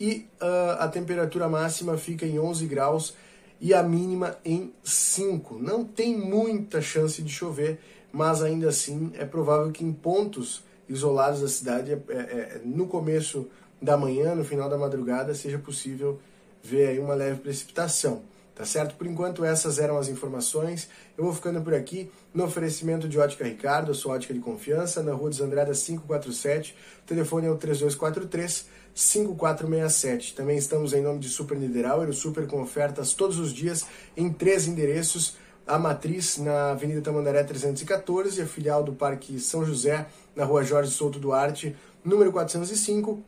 e 0.00 0.26
uh, 0.40 0.80
a 0.80 0.88
temperatura 0.88 1.48
máxima 1.48 1.96
fica 1.98 2.24
em 2.24 2.38
11 2.38 2.66
graus 2.66 3.14
e 3.60 3.74
a 3.74 3.82
mínima 3.82 4.36
em 4.44 4.72
5. 4.84 5.58
Não 5.58 5.84
tem 5.84 6.16
muita 6.16 6.80
chance 6.80 7.20
de 7.20 7.30
chover, 7.30 7.80
mas 8.12 8.42
ainda 8.42 8.68
assim 8.68 9.10
é 9.14 9.24
provável 9.24 9.70
que 9.72 9.84
em 9.84 9.92
pontos 9.92 10.62
isolados 10.88 11.40
da 11.40 11.48
cidade, 11.48 11.92
é, 11.92 11.98
é, 12.08 12.14
é 12.14 12.60
no 12.64 12.86
começo 12.86 13.48
da 13.80 13.96
manhã, 13.96 14.34
no 14.34 14.44
final 14.44 14.68
da 14.68 14.78
madrugada, 14.78 15.34
seja 15.34 15.58
possível 15.58 16.18
ver 16.62 16.88
aí 16.88 16.98
uma 16.98 17.14
leve 17.14 17.40
precipitação. 17.40 18.22
Tá 18.58 18.64
certo? 18.64 18.96
Por 18.96 19.06
enquanto, 19.06 19.44
essas 19.44 19.78
eram 19.78 19.96
as 19.98 20.08
informações. 20.08 20.88
Eu 21.16 21.22
vou 21.22 21.32
ficando 21.32 21.62
por 21.62 21.72
aqui 21.72 22.10
no 22.34 22.42
oferecimento 22.44 23.08
de 23.08 23.16
Ótica 23.16 23.44
Ricardo, 23.44 23.94
sua 23.94 24.14
ótica 24.14 24.34
de 24.34 24.40
confiança, 24.40 25.00
na 25.00 25.12
Rua 25.12 25.30
dos 25.30 25.40
Andradas 25.40 25.80
547. 25.84 26.74
O 27.04 27.06
telefone 27.06 27.46
é 27.46 27.50
o 27.52 27.56
3243 27.56 28.66
5467. 28.92 30.34
Também 30.34 30.58
estamos 30.58 30.92
em 30.92 31.00
nome 31.00 31.20
de 31.20 31.28
Super 31.28 31.56
Niederauer, 31.56 32.08
o 32.08 32.12
Super 32.12 32.48
com 32.48 32.60
ofertas 32.60 33.14
todos 33.14 33.38
os 33.38 33.52
dias 33.52 33.86
em 34.16 34.28
três 34.28 34.66
endereços. 34.66 35.36
A 35.64 35.78
matriz 35.78 36.38
na 36.38 36.72
Avenida 36.72 37.00
Tamandaré 37.00 37.44
314, 37.44 38.42
a 38.42 38.46
filial 38.46 38.82
do 38.82 38.92
Parque 38.92 39.38
São 39.38 39.64
José, 39.64 40.08
na 40.34 40.44
Rua 40.44 40.64
Jorge 40.64 40.90
Souto 40.90 41.20
Duarte, 41.20 41.76
número 42.04 42.32
405, 42.32 43.22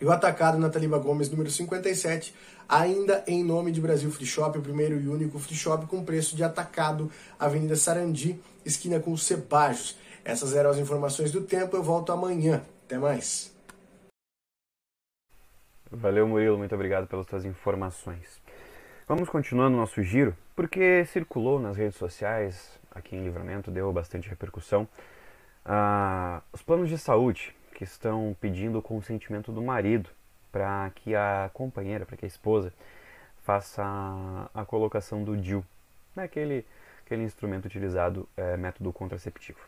e 0.00 0.04
o 0.04 0.12
atacado 0.12 0.58
na 0.58 0.68
Taliba 0.68 0.98
Gomes, 0.98 1.30
número 1.30 1.50
57, 1.50 2.34
ainda 2.68 3.24
em 3.26 3.42
nome 3.42 3.72
de 3.72 3.80
Brasil 3.80 4.10
Free 4.10 4.26
Shop, 4.26 4.58
o 4.58 4.62
primeiro 4.62 5.00
e 5.00 5.08
único 5.08 5.38
free 5.38 5.56
shop 5.56 5.86
com 5.86 6.04
preço 6.04 6.36
de 6.36 6.44
atacado, 6.44 7.10
Avenida 7.38 7.76
Sarandi, 7.76 8.40
esquina 8.64 9.00
com 9.00 9.16
Cebajos. 9.16 9.98
Essas 10.24 10.54
eram 10.54 10.70
as 10.70 10.78
informações 10.78 11.30
do 11.30 11.40
tempo, 11.42 11.76
eu 11.76 11.82
volto 11.82 12.12
amanhã. 12.12 12.62
Até 12.84 12.98
mais. 12.98 13.54
Valeu, 15.90 16.26
Murilo, 16.26 16.58
muito 16.58 16.74
obrigado 16.74 17.06
pelas 17.06 17.26
suas 17.26 17.44
informações. 17.44 18.40
Vamos 19.08 19.28
continuando 19.28 19.76
nosso 19.76 20.02
giro, 20.02 20.36
porque 20.54 21.04
circulou 21.06 21.60
nas 21.60 21.76
redes 21.76 21.96
sociais, 21.96 22.78
aqui 22.90 23.14
em 23.14 23.22
Livramento, 23.22 23.70
deu 23.70 23.92
bastante 23.92 24.28
repercussão, 24.28 24.88
ah, 25.64 26.42
os 26.52 26.60
planos 26.60 26.88
de 26.88 26.98
saúde 26.98 27.54
que 27.76 27.84
estão 27.84 28.34
pedindo 28.40 28.78
o 28.78 28.82
consentimento 28.82 29.52
do 29.52 29.60
marido 29.60 30.08
para 30.50 30.90
que 30.94 31.14
a 31.14 31.50
companheira, 31.52 32.06
para 32.06 32.16
que 32.16 32.24
a 32.24 32.28
esposa 32.28 32.72
faça 33.44 33.84
a, 34.54 34.64
colocação 34.64 35.22
do 35.22 35.36
DIU, 35.36 35.62
né, 36.16 36.22
aquele, 36.24 36.64
aquele 37.04 37.22
instrumento 37.22 37.66
utilizado, 37.66 38.26
é, 38.34 38.56
método 38.56 38.90
contraceptivo. 38.94 39.58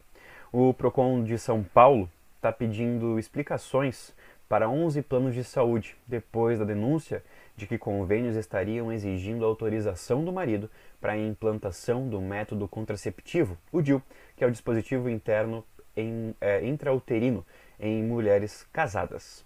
O 0.51 0.73
PROCON 0.73 1.23
de 1.23 1.39
São 1.39 1.63
Paulo 1.63 2.11
está 2.37 2.51
pedindo 2.51 3.19
explicações 3.19 4.15
para 4.49 4.71
11 4.71 5.03
planos 5.03 5.35
de 5.35 5.45
saúde, 5.45 5.95
depois 6.07 6.59
da 6.59 6.65
denúncia 6.65 7.23
de 7.59 7.67
que 7.67 7.77
convênios 7.77 8.37
estariam 8.37 8.91
exigindo 8.91 9.45
autorização 9.45 10.25
do 10.25 10.33
marido 10.33 10.71
para 10.99 11.13
a 11.13 11.19
implantação 11.19 12.09
do 12.09 12.23
método 12.23 12.67
contraceptivo, 12.67 13.59
o 13.71 13.83
DIU, 13.83 14.03
que 14.35 14.43
é 14.43 14.47
o 14.47 14.51
dispositivo 14.51 15.11
interno 15.11 15.63
em, 16.01 16.35
é, 16.41 16.65
intrauterino 16.65 17.45
em 17.79 18.03
mulheres 18.03 18.67
casadas. 18.73 19.45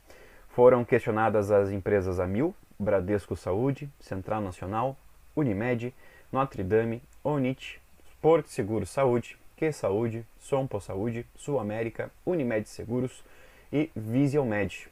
Foram 0.49 0.85
questionadas 0.85 1.51
as 1.51 1.71
empresas 1.71 2.21
Amil, 2.21 2.55
Bradesco 2.79 3.37
Saúde, 3.37 3.89
Central 4.01 4.41
Nacional, 4.41 4.97
Unimed, 5.35 5.95
Notre 6.31 6.63
Dame, 6.63 7.03
Onit, 7.25 7.81
Porto 8.21 8.49
Seguro 8.49 8.85
Saúde, 8.85 9.37
Que 9.57 9.73
Saúde, 9.73 10.27
Sompo 10.39 10.81
Saúde, 10.81 11.27
Sul 11.37 11.59
América, 11.59 12.11
Unimed 12.27 12.69
Seguros 12.69 13.25
e 13.73 13.91
Visiomed. 13.97 14.89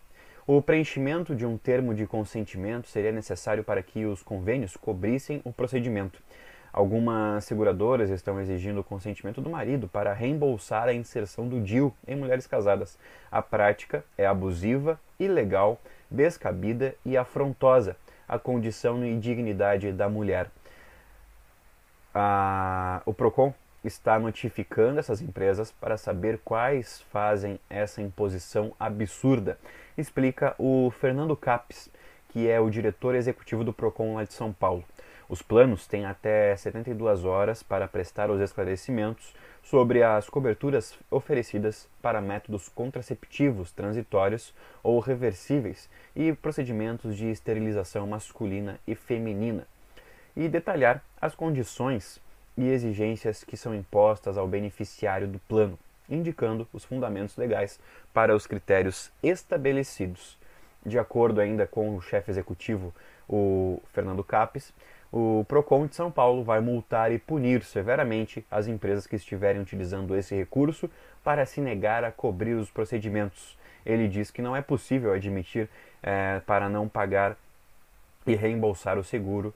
O 0.47 0.63
preenchimento 0.63 1.35
de 1.35 1.45
um 1.45 1.59
termo 1.59 1.95
de 1.95 2.07
consentimento 2.07 2.89
seria 2.89 3.13
necessário 3.13 3.63
para 3.63 3.83
que 3.83 4.05
os 4.05 4.23
convênios 4.23 4.77
cobrissem 4.77 5.41
o 5.45 5.53
procedimento. 5.53 6.21
Algumas 6.73 7.45
seguradoras 7.45 8.11
estão 8.11 8.41
exigindo 8.41 8.81
o 8.81 8.85
consentimento 8.85 9.41
do 9.41 9.51
marido 9.51 9.89
para 9.89 10.13
reembolsar 10.13 10.87
a 10.87 10.93
inserção 10.93 11.49
do 11.49 11.61
DIU 11.61 11.93
em 12.07 12.15
mulheres 12.15 12.47
casadas. 12.47 12.99
A 13.31 13.43
prática 13.43 14.05
é 14.17 14.25
abusiva, 14.27 15.01
ilegal, 15.19 15.81
descabida 16.11 16.95
e 17.05 17.17
afrontosa 17.17 17.97
à 18.29 18.39
condição 18.39 19.05
e 19.05 19.19
dignidade 19.19 19.93
da 19.93 20.09
mulher. 20.09 20.49
A... 22.15 23.03
o 23.05 23.13
PROCON 23.13 23.53
está 23.83 24.19
notificando 24.19 25.01
essas 25.01 25.21
empresas 25.21 25.73
para 25.73 25.97
saber 25.97 26.39
quais 26.45 27.01
fazem 27.11 27.59
essa 27.69 28.03
imposição 28.03 28.73
absurda, 28.79 29.59
explica 29.97 30.55
o 30.59 30.91
Fernando 30.91 31.37
Capes, 31.37 31.89
que 32.29 32.49
é 32.49 32.61
o 32.61 32.71
diretor 32.71 33.15
executivo 33.15 33.65
do 33.65 33.73
PROCON 33.73 34.15
lá 34.15 34.25
de 34.25 34.35
São 34.35 34.53
Paulo. 34.53 34.85
Os 35.31 35.43
planos 35.43 35.87
têm 35.87 36.07
até 36.07 36.57
72 36.57 37.25
horas 37.25 37.63
para 37.63 37.87
prestar 37.87 38.33
os 38.33 38.41
esclarecimentos 38.41 39.33
sobre 39.63 40.03
as 40.03 40.29
coberturas 40.29 40.99
oferecidas 41.09 41.89
para 42.03 42.21
métodos 42.21 42.69
contraceptivos 42.69 43.71
transitórios 43.71 44.53
ou 44.83 44.99
reversíveis 44.99 45.89
e 46.17 46.33
procedimentos 46.33 47.17
de 47.17 47.31
esterilização 47.31 48.09
masculina 48.09 48.81
e 48.89 48.97
feminina, 48.97 49.69
e 50.37 50.49
detalhar 50.49 51.01
as 51.21 51.33
condições 51.33 52.21
e 52.57 52.69
exigências 52.69 53.45
que 53.45 53.57
são 53.57 53.73
impostas 53.73 54.37
ao 54.37 54.49
beneficiário 54.49 55.29
do 55.29 55.39
plano, 55.39 55.79
indicando 56.09 56.67
os 56.73 56.85
fundamentos 56.85 57.37
legais 57.37 57.79
para 58.13 58.35
os 58.35 58.49
critérios 58.49 59.13
estabelecidos. 59.23 60.37
De 60.85 60.99
acordo 60.99 61.41
ainda 61.41 61.69
com 61.69 61.95
o 61.95 62.01
chefe 62.01 62.33
executivo, 62.33 62.93
o 63.29 63.81
Fernando 63.93 64.25
Capes, 64.25 64.73
o 65.13 65.45
Procon 65.49 65.87
de 65.87 65.97
São 65.97 66.11
Paulo 66.11 66.45
vai 66.45 66.61
multar 66.61 67.11
e 67.11 67.19
punir 67.19 67.65
severamente 67.65 68.47
as 68.51 68.69
empresas 68.69 69.07
que 69.07 69.17
estiverem 69.17 69.61
utilizando 69.61 70.17
esse 70.17 70.35
recurso 70.35 70.89
para 71.25 71.45
se 71.45 71.61
negar 71.61 72.05
a 72.05 72.13
cobrir 72.13 72.55
os 72.55 72.71
procedimentos. 72.71 73.59
Ele 73.85 74.07
diz 74.07 74.31
que 74.31 74.43
não 74.43 74.55
é 74.55 74.63
possível 74.63 75.13
admitir 75.13 75.69
é, 76.03 76.41
para 76.47 76.69
não 76.69 76.89
pagar 76.89 77.37
e 78.27 78.35
reembolsar 78.37 78.99
o 78.99 79.05
seguro 79.05 79.53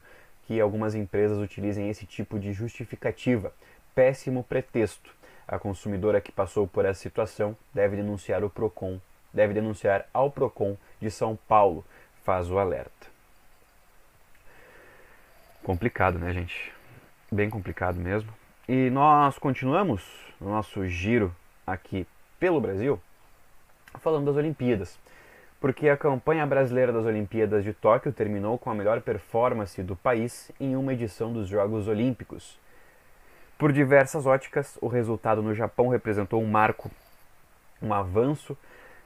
que 0.46 0.60
algumas 0.60 0.94
empresas 0.94 1.38
utilizem 1.38 1.88
esse 1.88 2.04
tipo 2.04 2.38
de 2.38 2.52
justificativa. 2.52 3.52
Péssimo 3.94 4.42
pretexto. 4.42 5.14
A 5.46 5.58
consumidora 5.58 6.20
que 6.20 6.32
passou 6.32 6.66
por 6.66 6.84
essa 6.84 7.00
situação 7.00 7.56
deve 7.72 7.96
denunciar 7.96 8.42
o 8.42 8.50
Procon, 8.50 8.98
deve 9.32 9.54
denunciar 9.54 10.06
ao 10.12 10.30
Procon 10.30 10.76
de 11.00 11.10
São 11.10 11.38
Paulo, 11.46 11.84
faz 12.24 12.50
o 12.50 12.58
alerta. 12.58 13.13
Complicado, 15.64 16.18
né, 16.18 16.30
gente? 16.30 16.70
Bem 17.32 17.48
complicado 17.48 17.98
mesmo. 17.98 18.30
E 18.68 18.90
nós 18.90 19.38
continuamos 19.38 20.04
o 20.38 20.44
nosso 20.44 20.86
giro 20.86 21.34
aqui 21.66 22.06
pelo 22.38 22.60
Brasil 22.60 23.00
falando 23.98 24.26
das 24.26 24.36
Olimpíadas. 24.36 24.98
Porque 25.58 25.88
a 25.88 25.96
campanha 25.96 26.44
brasileira 26.44 26.92
das 26.92 27.06
Olimpíadas 27.06 27.64
de 27.64 27.72
Tóquio 27.72 28.12
terminou 28.12 28.58
com 28.58 28.70
a 28.70 28.74
melhor 28.74 29.00
performance 29.00 29.82
do 29.82 29.96
país 29.96 30.52
em 30.60 30.76
uma 30.76 30.92
edição 30.92 31.32
dos 31.32 31.48
Jogos 31.48 31.88
Olímpicos. 31.88 32.60
Por 33.56 33.72
diversas 33.72 34.26
óticas, 34.26 34.76
o 34.82 34.86
resultado 34.86 35.40
no 35.40 35.54
Japão 35.54 35.88
representou 35.88 36.42
um 36.42 36.46
marco, 36.46 36.90
um 37.80 37.94
avanço, 37.94 38.54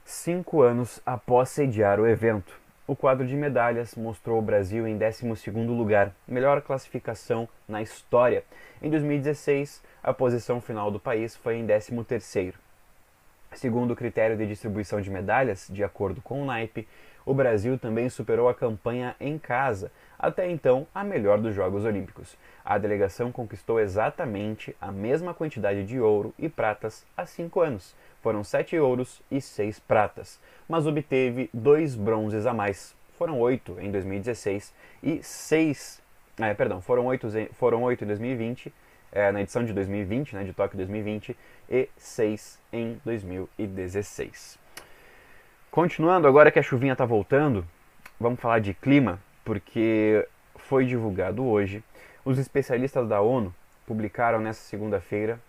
cinco 0.05 0.61
anos 0.61 1.01
após 1.07 1.51
sediar 1.51 2.01
o 2.01 2.07
evento. 2.09 2.53
O 2.89 2.97
quadro 2.97 3.27
de 3.27 3.37
medalhas 3.37 3.95
mostrou 3.95 4.39
o 4.39 4.43
Brasil 4.43 4.89
em 4.89 4.99
12º 4.99 5.77
lugar, 5.77 6.11
melhor 6.27 6.63
classificação 6.63 7.47
na 7.69 7.83
história. 7.83 8.43
Em 8.81 8.89
2016, 8.89 9.83
a 10.03 10.15
posição 10.15 10.59
final 10.59 10.91
do 10.91 10.99
país 10.99 11.37
foi 11.37 11.57
em 11.57 11.67
13º. 11.67 12.55
Segundo 13.53 13.91
o 13.91 13.97
critério 13.97 14.39
de 14.39 14.47
distribuição 14.47 15.03
de 15.03 15.11
medalhas, 15.11 15.69
de 15.71 15.85
acordo 15.85 16.23
com 16.23 16.43
o 16.43 16.47
naipe, 16.47 16.89
o 17.27 17.35
Brasil 17.35 17.79
também 17.79 18.09
superou 18.09 18.49
a 18.49 18.55
campanha 18.55 19.15
em 19.21 19.39
casa, 19.39 19.93
até 20.19 20.51
então 20.51 20.87
a 20.95 21.05
melhor 21.05 21.37
dos 21.37 21.55
Jogos 21.55 21.85
Olímpicos. 21.85 22.39
A 22.65 22.79
delegação 22.79 23.31
conquistou 23.31 23.79
exatamente 23.79 24.75
a 24.81 24.91
mesma 24.91 25.35
quantidade 25.35 25.85
de 25.85 26.01
ouro 26.01 26.33
e 26.39 26.49
pratas 26.49 27.05
há 27.15 27.27
cinco 27.27 27.61
anos, 27.61 27.95
foram 28.23 28.43
sete 28.43 28.79
ouros 28.79 29.23
e 29.31 29.41
seis 29.41 29.79
pratas, 29.79 30.41
mas 30.69 30.87
obteve 30.87 31.49
dois 31.53 31.95
bronzes 31.95 32.47
a 32.47 32.53
mais. 32.53 32.95
Foram 33.17 33.41
oito 33.41 33.77
em 33.81 33.91
2016 33.91 34.73
e 35.03 35.23
seis, 35.23 36.03
é, 36.39 36.53
perdão, 36.55 36.81
foram 36.81 37.07
oito, 37.07 37.29
foram 37.53 37.83
oito 37.83 38.05
em 38.05 38.07
2020, 38.07 38.73
é, 39.11 39.33
na 39.33 39.41
edição 39.41 39.65
de 39.65 39.73
2020, 39.73 40.35
né, 40.35 40.45
de 40.45 40.53
Tóquio 40.53 40.77
2020, 40.77 41.37
e 41.71 41.89
seis 41.97 42.61
em 42.73 43.01
2016. 43.05 44.59
Continuando, 45.71 46.27
agora 46.27 46.51
que 46.51 46.59
a 46.59 46.63
chuvinha 46.63 46.93
está 46.93 47.05
voltando, 47.05 47.65
vamos 48.19 48.41
falar 48.41 48.61
de 48.61 48.75
clima, 48.75 49.21
porque 49.45 50.27
foi 50.57 50.85
divulgado 50.85 51.45
hoje. 51.45 51.83
Os 52.25 52.39
especialistas 52.39 53.09
da 53.09 53.21
ONU 53.21 53.55
publicaram 53.87 54.41
nesta 54.41 54.63
segunda-feira 54.65 55.41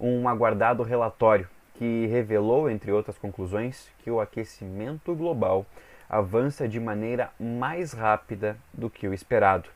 um 0.00 0.28
aguardado 0.28 0.82
relatório 0.82 1.48
que 1.78 2.06
revelou, 2.06 2.68
entre 2.68 2.90
outras 2.90 3.16
conclusões, 3.16 3.88
que 4.02 4.10
o 4.10 4.20
aquecimento 4.20 5.14
global 5.14 5.64
avança 6.10 6.68
de 6.68 6.80
maneira 6.80 7.30
mais 7.38 7.92
rápida 7.92 8.56
do 8.74 8.90
que 8.90 9.06
o 9.06 9.14
esperado. 9.14 9.68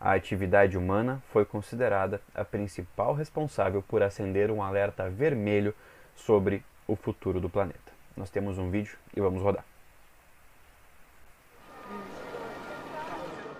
A 0.00 0.14
atividade 0.14 0.78
humana 0.78 1.22
foi 1.30 1.44
considerada 1.44 2.22
a 2.34 2.42
principal 2.42 3.12
responsável 3.12 3.84
por 3.86 4.02
acender 4.02 4.50
um 4.50 4.62
alerta 4.62 5.10
vermelho 5.10 5.74
sobre 6.16 6.64
o 6.88 6.96
futuro 6.96 7.38
do 7.38 7.50
planeta. 7.50 7.92
Nós 8.16 8.30
temos 8.30 8.58
um 8.58 8.70
vídeo 8.70 8.96
e 9.14 9.20
vamos 9.20 9.42
rodar. 9.42 9.71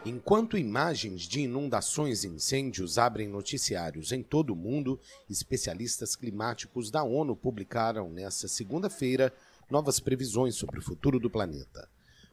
Enquanto 0.05 0.59
imagens 0.59 1.23
de 1.23 1.43
inundações 1.43 2.25
e 2.25 2.29
incêndios 2.29 2.99
abrem 2.99 3.29
noticiários 3.29 4.11
em 4.11 4.21
todo 4.21 4.53
o 4.53 4.57
mundo, 4.57 4.99
especialistas 5.31 6.17
climáticos 6.17 6.91
da 6.91 7.05
ONU 7.05 7.37
publicaram 7.37 8.11
nesta 8.11 8.49
segunda-feira 8.49 9.33
novas 9.71 10.01
previsões 10.01 10.57
sobre 10.57 10.81
o 10.81 10.83
futuro 10.83 11.21
do 11.21 11.31
planeta. 11.31 11.88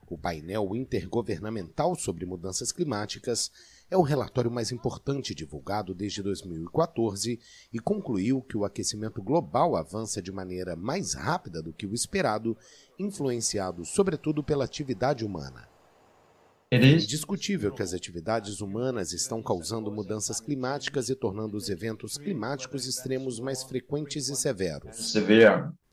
O 0.09 0.17
painel 0.17 0.75
intergovernamental 0.75 1.93
sobre 1.93 2.25
mudanças 2.25 2.71
climáticas 2.71 3.51
é 3.87 3.95
o 3.95 4.01
relatório 4.01 4.49
mais 4.49 4.71
importante 4.71 5.35
divulgado 5.35 5.93
desde 5.93 6.23
2014 6.23 7.39
e 7.71 7.77
concluiu 7.77 8.41
que 8.41 8.57
o 8.57 8.65
aquecimento 8.65 9.21
global 9.21 9.75
avança 9.75 10.23
de 10.23 10.31
maneira 10.31 10.75
mais 10.75 11.13
rápida 11.13 11.61
do 11.61 11.71
que 11.71 11.85
o 11.85 11.93
esperado, 11.93 12.57
influenciado 12.97 13.85
sobretudo 13.85 14.43
pela 14.43 14.65
atividade 14.65 15.23
humana. 15.23 15.68
É 16.71 16.77
indiscutível 16.77 17.73
que 17.73 17.81
as 17.81 17.95
atividades 17.95 18.61
humanas 18.61 19.11
estão 19.11 19.41
causando 19.41 19.91
mudanças 19.91 20.39
climáticas 20.39 21.09
e 21.09 21.15
tornando 21.15 21.57
os 21.57 21.67
eventos 21.67 22.15
climáticos 22.15 22.85
extremos 22.85 23.39
mais 23.39 23.63
frequentes 23.63 24.29
e 24.29 24.35
severos. 24.35 25.11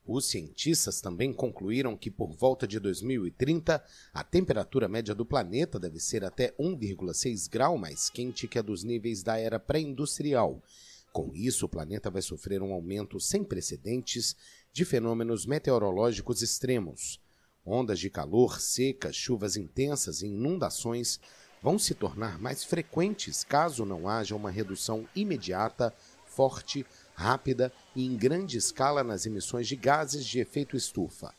Os 0.06 0.26
cientistas 0.26 1.00
também 1.00 1.32
concluíram 1.32 1.96
que 1.96 2.10
por 2.10 2.30
volta 2.36 2.66
de 2.66 2.78
2030, 2.78 3.82
a 4.12 4.22
temperatura 4.22 4.86
média 4.86 5.14
do 5.14 5.24
planeta 5.24 5.80
deve 5.80 5.98
ser 5.98 6.22
até 6.22 6.54
1,6 6.60 7.50
grau 7.50 7.78
mais 7.78 8.10
quente 8.10 8.46
que 8.46 8.58
a 8.58 8.62
dos 8.62 8.84
níveis 8.84 9.22
da 9.22 9.38
era 9.38 9.58
pré-industrial. 9.58 10.62
Com 11.10 11.32
isso, 11.34 11.64
o 11.64 11.68
planeta 11.70 12.10
vai 12.10 12.20
sofrer 12.20 12.60
um 12.60 12.74
aumento 12.74 13.18
sem 13.18 13.42
precedentes 13.42 14.36
de 14.74 14.84
fenômenos 14.84 15.46
meteorológicos 15.46 16.42
extremos. 16.42 17.18
Ondas 17.66 17.98
de 17.98 18.08
calor, 18.08 18.60
secas, 18.60 19.16
chuvas 19.16 19.56
intensas 19.56 20.22
e 20.22 20.26
inundações 20.26 21.18
vão 21.60 21.78
se 21.80 21.94
tornar 21.94 22.38
mais 22.38 22.62
frequentes 22.62 23.42
caso 23.42 23.84
não 23.84 24.08
haja 24.08 24.36
uma 24.36 24.52
redução 24.52 25.04
imediata, 25.16 25.92
forte, 26.24 26.86
rápida 27.12 27.72
e 27.94 28.06
em 28.06 28.16
grande 28.16 28.56
escala 28.56 29.02
nas 29.02 29.26
emissões 29.26 29.66
de 29.66 29.74
gases 29.74 30.24
de 30.24 30.38
efeito 30.38 30.76
estufa. 30.76 31.34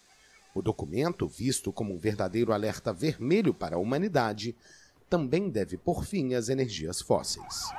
O 0.54 0.62
documento, 0.62 1.28
visto 1.28 1.72
como 1.72 1.94
um 1.94 2.00
verdadeiro 2.00 2.52
alerta 2.52 2.92
vermelho 2.92 3.54
para 3.54 3.78
a 3.78 3.80
humanidade, 3.80 4.54
também 5.10 5.50
deve 5.50 5.78
pôr 5.78 6.04
fim 6.04 6.34
às 6.34 6.50
energias 6.50 7.00
fósseis. 7.00 7.72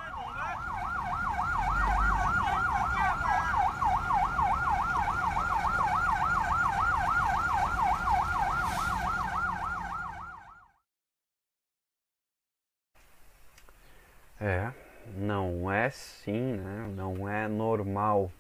É, 14.41 14.73
não 15.19 15.71
é 15.71 15.91
sim, 15.91 16.55
né? 16.55 16.91
não 16.95 17.29
é 17.29 17.49
normal. 17.49 18.31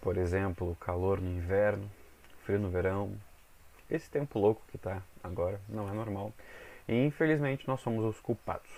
Por 0.00 0.16
exemplo, 0.16 0.76
calor 0.80 1.20
no 1.20 1.30
inverno, 1.30 1.90
frio 2.44 2.58
no 2.58 2.70
verão. 2.70 3.12
Esse 3.90 4.10
tempo 4.10 4.38
louco 4.38 4.62
que 4.68 4.76
está 4.76 5.02
agora 5.22 5.60
não 5.68 5.88
é 5.88 5.92
normal. 5.92 6.32
E 6.88 7.04
infelizmente 7.04 7.66
nós 7.68 7.80
somos 7.80 8.04
os 8.04 8.20
culpados. 8.20 8.70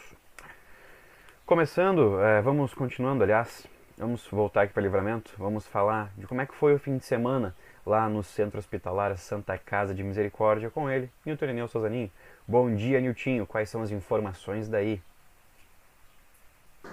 Começando, 1.47 2.21
é, 2.21 2.43
vamos 2.43 2.75
continuando, 2.75 3.23
aliás, 3.23 3.67
vamos 3.97 4.27
voltar 4.29 4.63
aqui 4.63 4.73
para 4.75 4.83
Livramento, 4.83 5.33
vamos 5.39 5.67
falar 5.67 6.13
de 6.17 6.27
como 6.27 6.41
é 6.41 6.47
que 6.47 6.55
foi 6.55 6.75
o 6.75 6.79
fim 6.79 6.99
de 6.99 7.05
semana 7.05 7.55
lá 7.87 8.09
no 8.09 8.23
Centro 8.23 8.59
Hospitalar 8.59 9.17
Santa 9.17 9.57
Casa 9.57 9.95
de 9.95 10.05
Misericórdia 10.05 10.69
com 10.69 10.91
ele, 10.91 11.11
Nilton 11.25 11.47
Irineu 11.47 11.69
Souzaninho. 11.69 12.11
Bom 12.47 12.75
dia, 12.75 13.01
Niltinho, 13.01 13.47
quais 13.47 13.71
são 13.71 13.83
as 13.83 13.91
informações 13.91 14.69
daí? 14.69 15.01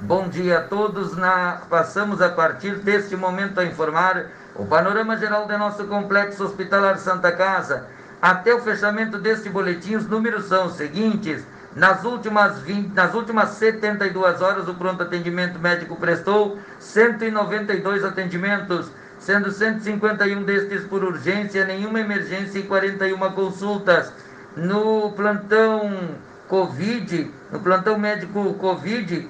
Bom 0.01 0.27
dia 0.27 0.59
a 0.59 0.61
todos. 0.61 1.15
Na... 1.15 1.61
Passamos 1.69 2.21
a 2.21 2.27
partir 2.27 2.75
deste 2.79 3.15
momento 3.15 3.59
a 3.59 3.63
informar 3.63 4.25
o 4.53 4.65
panorama 4.65 5.15
geral 5.15 5.47
do 5.47 5.57
nosso 5.57 5.85
complexo 5.85 6.43
hospitalar 6.43 6.97
Santa 6.97 7.31
Casa. 7.31 7.85
Até 8.21 8.53
o 8.53 8.59
fechamento 8.59 9.17
deste 9.17 9.49
boletim, 9.49 9.95
os 9.95 10.05
números 10.05 10.45
são 10.45 10.67
os 10.67 10.73
seguintes. 10.73 11.47
Nas 11.73 12.03
últimas, 12.03 12.59
20, 12.59 12.93
nas 12.93 13.13
últimas 13.13 13.49
72 13.51 14.41
horas, 14.41 14.67
o 14.67 14.73
pronto 14.73 15.01
atendimento 15.01 15.59
médico 15.59 15.95
prestou 15.95 16.57
192 16.77 18.03
atendimentos, 18.03 18.91
sendo 19.17 19.49
151 19.49 20.43
destes 20.43 20.83
por 20.83 21.05
urgência, 21.05 21.65
nenhuma 21.65 22.01
emergência 22.01 22.59
e 22.59 22.63
41 22.63 23.17
consultas. 23.31 24.11
No 24.57 25.11
plantão 25.11 26.15
Covid, 26.49 27.31
no 27.51 27.59
plantão 27.61 27.97
médico 27.97 28.53
Covid, 28.55 29.29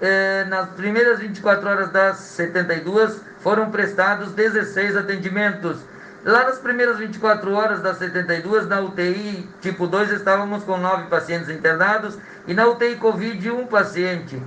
eh, 0.00 0.44
nas 0.48 0.68
primeiras 0.70 1.18
24 1.18 1.68
horas 1.68 1.90
das 1.90 2.16
72 2.18 3.20
foram 3.40 3.70
prestados 3.70 4.32
16 4.32 4.96
atendimentos. 4.96 5.78
Lá 6.24 6.44
nas 6.44 6.58
primeiras 6.58 6.98
24 6.98 7.52
horas 7.52 7.80
das 7.80 7.98
72, 7.98 8.66
na 8.66 8.80
UTI 8.80 9.48
tipo 9.60 9.86
2, 9.86 10.10
estávamos 10.12 10.64
com 10.64 10.76
9 10.76 11.08
pacientes 11.08 11.48
internados 11.48 12.18
e 12.46 12.54
na 12.54 12.66
UTI 12.66 12.96
Covid, 12.96 13.50
um 13.50 13.66
paciente. 13.66 14.42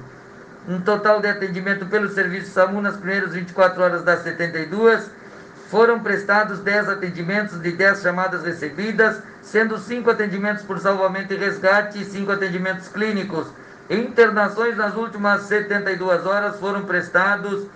Um 0.68 0.80
total 0.80 1.22
de 1.22 1.28
atendimento 1.28 1.86
pelo 1.88 2.10
serviço 2.10 2.52
SAMU 2.52 2.82
nas 2.82 2.98
primeiras 2.98 3.34
24 3.34 3.82
horas 3.82 4.04
das 4.04 4.22
72, 4.22 5.10
foram 5.70 6.02
prestados 6.02 6.60
10 6.60 6.90
atendimentos 6.90 7.62
de 7.62 7.72
10 7.72 8.02
chamadas 8.02 8.44
recebidas, 8.44 9.24
sendo 9.42 9.78
5 9.78 10.10
atendimentos 10.12 10.64
por 10.64 10.78
salvamento 10.80 11.34
e 11.34 11.38
resgate 11.38 12.02
e 12.02 12.06
5 12.06 12.32
atendimentos 12.32 12.90
clínicos. 12.90 13.48
Internações 13.92 14.78
nas 14.78 14.96
últimas 14.96 15.42
72 15.42 16.26
horas 16.26 16.58
foram 16.62 16.86
prestados 16.86 17.68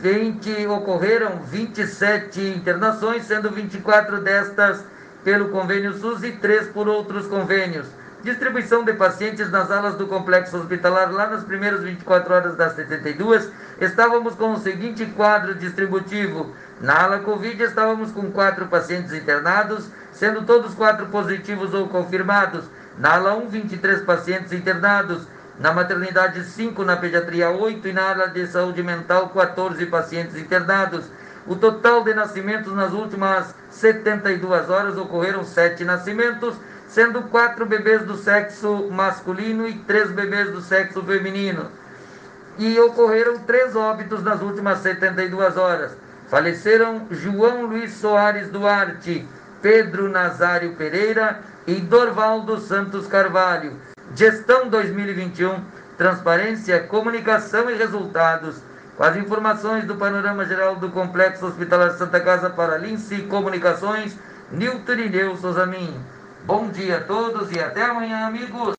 20, 0.00 0.66
ocorreram 0.68 1.40
27 1.44 2.40
internações, 2.40 3.24
sendo 3.26 3.50
24 3.50 4.22
destas 4.22 4.82
pelo 5.22 5.50
convênio 5.50 5.92
SUS 5.98 6.24
e 6.24 6.32
3 6.32 6.68
por 6.68 6.88
outros 6.88 7.26
convênios. 7.26 7.86
Distribuição 8.22 8.84
de 8.84 8.94
pacientes 8.94 9.50
nas 9.50 9.70
alas 9.70 9.96
do 9.96 10.06
complexo 10.06 10.56
hospitalar, 10.56 11.12
lá 11.12 11.26
nas 11.26 11.44
primeiras 11.44 11.82
24 11.82 12.34
horas 12.34 12.56
das 12.56 12.74
72, 12.74 13.50
estávamos 13.82 14.34
com 14.36 14.54
o 14.54 14.58
seguinte 14.58 15.04
quadro 15.14 15.54
distributivo. 15.56 16.54
Na 16.80 17.02
ala 17.02 17.18
Covid, 17.18 17.62
estávamos 17.62 18.12
com 18.12 18.32
quatro 18.32 18.64
pacientes 18.68 19.12
internados, 19.12 19.90
sendo 20.10 20.40
todos 20.46 20.74
quatro 20.74 21.04
positivos 21.08 21.74
ou 21.74 21.86
confirmados. 21.86 22.64
Na 22.98 23.16
ala 23.16 23.36
1, 23.36 23.48
23 23.48 24.00
pacientes 24.02 24.50
internados. 24.54 25.33
Na 25.58 25.72
maternidade, 25.72 26.42
5, 26.44 26.82
na 26.84 26.96
pediatria, 26.96 27.48
8 27.50 27.86
e 27.86 27.92
na 27.92 28.02
área 28.02 28.28
de 28.28 28.46
saúde 28.46 28.82
mental, 28.82 29.28
14 29.28 29.86
pacientes 29.86 30.36
internados. 30.36 31.04
O 31.46 31.54
total 31.54 32.02
de 32.02 32.12
nascimentos 32.12 32.74
nas 32.74 32.92
últimas 32.92 33.54
72 33.70 34.68
horas 34.68 34.96
ocorreram 34.96 35.44
7 35.44 35.84
nascimentos, 35.84 36.56
sendo 36.88 37.22
4 37.22 37.66
bebês 37.66 38.02
do 38.02 38.16
sexo 38.16 38.88
masculino 38.90 39.68
e 39.68 39.74
3 39.74 40.10
bebês 40.10 40.50
do 40.50 40.60
sexo 40.60 41.02
feminino. 41.02 41.70
E 42.58 42.78
ocorreram 42.80 43.38
3 43.38 43.76
óbitos 43.76 44.22
nas 44.24 44.40
últimas 44.40 44.78
72 44.78 45.56
horas. 45.56 45.96
Faleceram 46.28 47.06
João 47.10 47.66
Luiz 47.66 47.92
Soares 47.92 48.48
Duarte, 48.48 49.28
Pedro 49.62 50.08
Nazário 50.08 50.74
Pereira 50.74 51.40
e 51.66 51.74
Dorvaldo 51.74 52.58
Santos 52.58 53.06
Carvalho. 53.06 53.93
Gestão 54.14 54.68
2021, 54.68 55.60
transparência, 55.98 56.86
comunicação 56.86 57.68
e 57.68 57.74
resultados. 57.74 58.62
Com 58.96 59.02
as 59.02 59.16
informações 59.16 59.84
do 59.86 59.96
panorama 59.96 60.44
geral 60.44 60.76
do 60.76 60.88
Complexo 60.92 61.44
Hospitalar 61.44 61.90
Santa 61.94 62.20
Casa 62.20 62.48
para 62.48 62.78
Lince 62.78 63.22
Comunicações, 63.22 64.16
Nilton 64.52 64.92
Ineu 64.92 65.36
Souzamin. 65.36 66.00
Bom 66.44 66.68
dia 66.68 66.98
a 66.98 67.00
todos 67.02 67.50
e 67.50 67.58
até 67.58 67.82
amanhã, 67.82 68.24
amigos. 68.26 68.76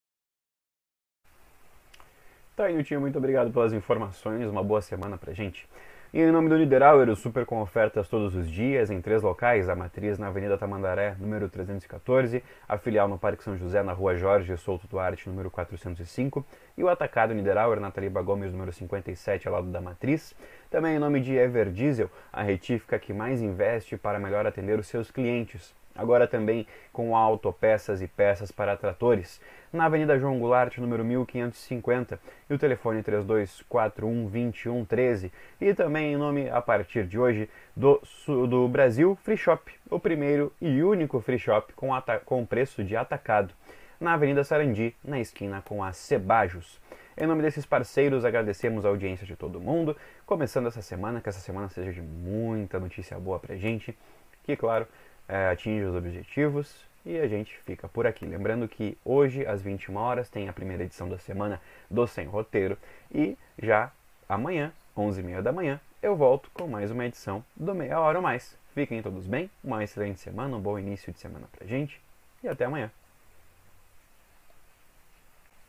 Tá, 2.55 2.69
Nilton, 2.69 3.01
muito 3.01 3.17
obrigado 3.17 3.51
pelas 3.51 3.73
informações. 3.73 4.47
Uma 4.47 4.63
boa 4.63 4.81
semana 4.81 5.17
pra 5.17 5.33
gente. 5.33 5.67
E 6.15 6.21
em 6.21 6.31
nome 6.31 6.47
do 6.47 6.57
Niederauer, 6.57 7.09
o 7.09 7.15
super 7.17 7.45
com 7.45 7.61
ofertas 7.61 8.07
todos 8.07 8.35
os 8.35 8.49
dias 8.49 8.89
em 8.89 9.01
três 9.01 9.21
locais, 9.21 9.67
a 9.67 9.75
matriz 9.75 10.17
na 10.17 10.27
Avenida 10.27 10.57
Tamandaré, 10.57 11.13
número 11.19 11.49
314, 11.49 12.41
a 12.69 12.77
filial 12.77 13.09
no 13.09 13.19
Parque 13.19 13.43
São 13.43 13.57
José, 13.57 13.83
na 13.83 13.91
Rua 13.91 14.15
Jorge 14.15 14.55
Souto 14.55 14.87
Duarte, 14.87 15.27
número 15.27 15.51
405, 15.51 16.45
e 16.77 16.83
o 16.85 16.87
atacado 16.87 17.33
Niederauer, 17.33 17.81
na 17.81 17.91
Taliba 17.91 18.21
Gomes, 18.21 18.53
número 18.53 18.71
57, 18.71 19.45
ao 19.45 19.55
lado 19.55 19.67
da 19.67 19.81
matriz. 19.81 20.33
Também 20.71 20.95
em 20.95 20.99
nome 20.99 21.19
de 21.19 21.35
Ever 21.35 21.69
Diesel, 21.69 22.09
a 22.31 22.41
retífica 22.41 22.97
que 22.97 23.11
mais 23.11 23.41
investe 23.41 23.97
para 23.97 24.17
melhor 24.17 24.47
atender 24.47 24.79
os 24.79 24.87
seus 24.87 25.11
clientes. 25.11 25.75
Agora 25.93 26.27
também 26.27 26.67
com 26.91 27.15
autopeças 27.15 28.01
e 28.01 28.07
peças 28.07 28.51
para 28.51 28.75
tratores 28.77 29.41
na 29.75 29.85
Avenida 29.85 30.17
João 30.17 30.39
Goulart, 30.39 30.77
número 30.77 31.03
1550, 31.03 32.17
e 32.49 32.53
o 32.53 32.57
telefone 32.57 33.03
3241-2113. 33.03 35.29
E 35.59 35.73
também 35.73 36.13
em 36.13 36.17
nome, 36.17 36.49
a 36.49 36.61
partir 36.61 37.05
de 37.05 37.19
hoje, 37.19 37.49
do, 37.75 38.01
do 38.25 38.65
Brasil 38.67 39.17
Free 39.21 39.37
Shop, 39.37 39.71
o 39.89 39.99
primeiro 39.99 40.53
e 40.61 40.81
único 40.81 41.19
free 41.19 41.37
shop 41.37 41.73
com, 41.73 41.89
com 42.23 42.45
preço 42.45 42.81
de 42.83 42.95
atacado, 42.95 43.53
na 43.99 44.13
Avenida 44.13 44.43
Sarandi, 44.43 44.95
na 45.03 45.19
esquina 45.19 45.61
com 45.61 45.83
a 45.83 45.91
Cebajos. 45.91 46.79
Em 47.17 47.25
nome 47.27 47.41
desses 47.41 47.65
parceiros, 47.65 48.25
agradecemos 48.25 48.85
a 48.85 48.89
audiência 48.89 49.27
de 49.27 49.35
todo 49.35 49.59
mundo. 49.59 49.97
Começando 50.25 50.67
essa 50.67 50.81
semana, 50.81 51.21
que 51.21 51.29
essa 51.29 51.39
semana 51.39 51.69
seja 51.69 51.93
de 51.93 52.01
muita 52.01 52.79
notícia 52.79 53.19
boa 53.19 53.39
pra 53.39 53.55
gente, 53.55 53.97
que, 54.43 54.55
claro, 54.55 54.87
é, 55.27 55.49
atinja 55.49 55.89
os 55.89 55.95
objetivos 55.95 56.85
e 57.05 57.19
a 57.19 57.27
gente 57.27 57.57
fica 57.59 57.87
por 57.87 58.07
aqui. 58.07 58.25
Lembrando 58.25 58.67
que 58.67 58.97
hoje, 59.05 59.45
às 59.45 59.61
21 59.61 59.95
horas, 59.95 60.29
tem 60.29 60.49
a 60.49 60.53
primeira 60.53 60.83
edição 60.83 61.07
da 61.07 61.17
semana 61.17 61.61
do 61.89 62.07
Sem 62.07 62.25
Roteiro. 62.25 62.77
E 63.13 63.37
já 63.61 63.91
amanhã, 64.27 64.73
11h30 64.97 65.41
da 65.41 65.51
manhã, 65.51 65.79
eu 66.01 66.15
volto 66.15 66.49
com 66.53 66.67
mais 66.67 66.91
uma 66.91 67.05
edição 67.05 67.43
do 67.55 67.75
Meia 67.75 67.99
Hora 67.99 68.17
ou 68.17 68.23
Mais. 68.23 68.57
Fiquem 68.73 69.01
todos 69.01 69.25
bem, 69.25 69.49
uma 69.63 69.83
excelente 69.83 70.19
semana, 70.19 70.57
um 70.57 70.59
bom 70.59 70.77
início 70.77 71.13
de 71.13 71.19
semana 71.19 71.47
pra 71.55 71.65
gente 71.65 72.01
e 72.43 72.47
até 72.47 72.65
amanhã. 72.65 72.91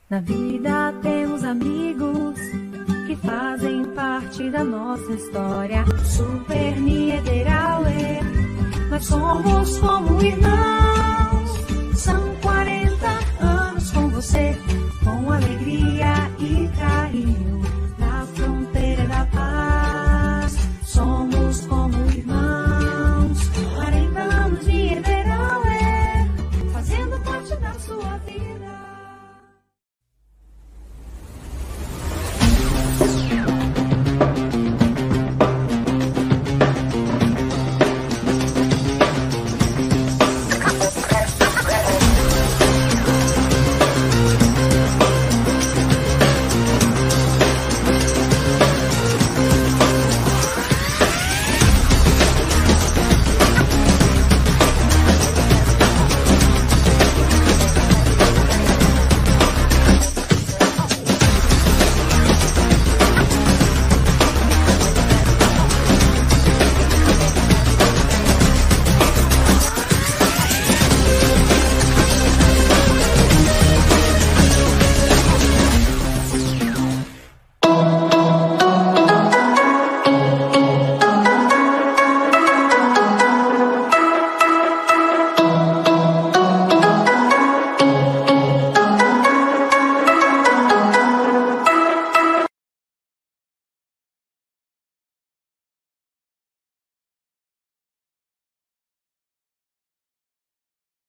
Na 0.08 0.20
vida 0.20 0.92
temos 1.02 1.42
amigos 1.42 2.38
que 3.06 3.16
fazem 3.16 3.84
parte 3.92 4.48
da 4.50 4.62
nossa 4.62 5.12
história. 5.12 5.84
Super 6.04 6.80
Niederauer, 6.80 8.20
nós 8.96 9.04
somos 9.04 9.78
como 9.78 10.22
irmãos. 10.22 11.50
São 11.96 12.34
40 12.36 13.06
anos 13.44 13.90
com 13.90 14.08
você, 14.08 14.58
com 15.04 15.30
alegria 15.30 16.14
e 16.38 16.66
carinho, 16.78 17.60
na 17.98 18.26
fronteira 18.26 19.06
da 19.06 19.26
paz. 19.26 20.56
Somos 20.82 21.66
como 21.66 21.94
irmãos. 22.10 23.38
40 23.74 24.18
anos 24.18 24.64
de 24.64 24.94
Everauê, 24.94 26.30
fazendo 26.72 27.20
parte 27.20 27.54
da 27.56 27.74
sua 27.74 28.16
vida. 28.24 28.55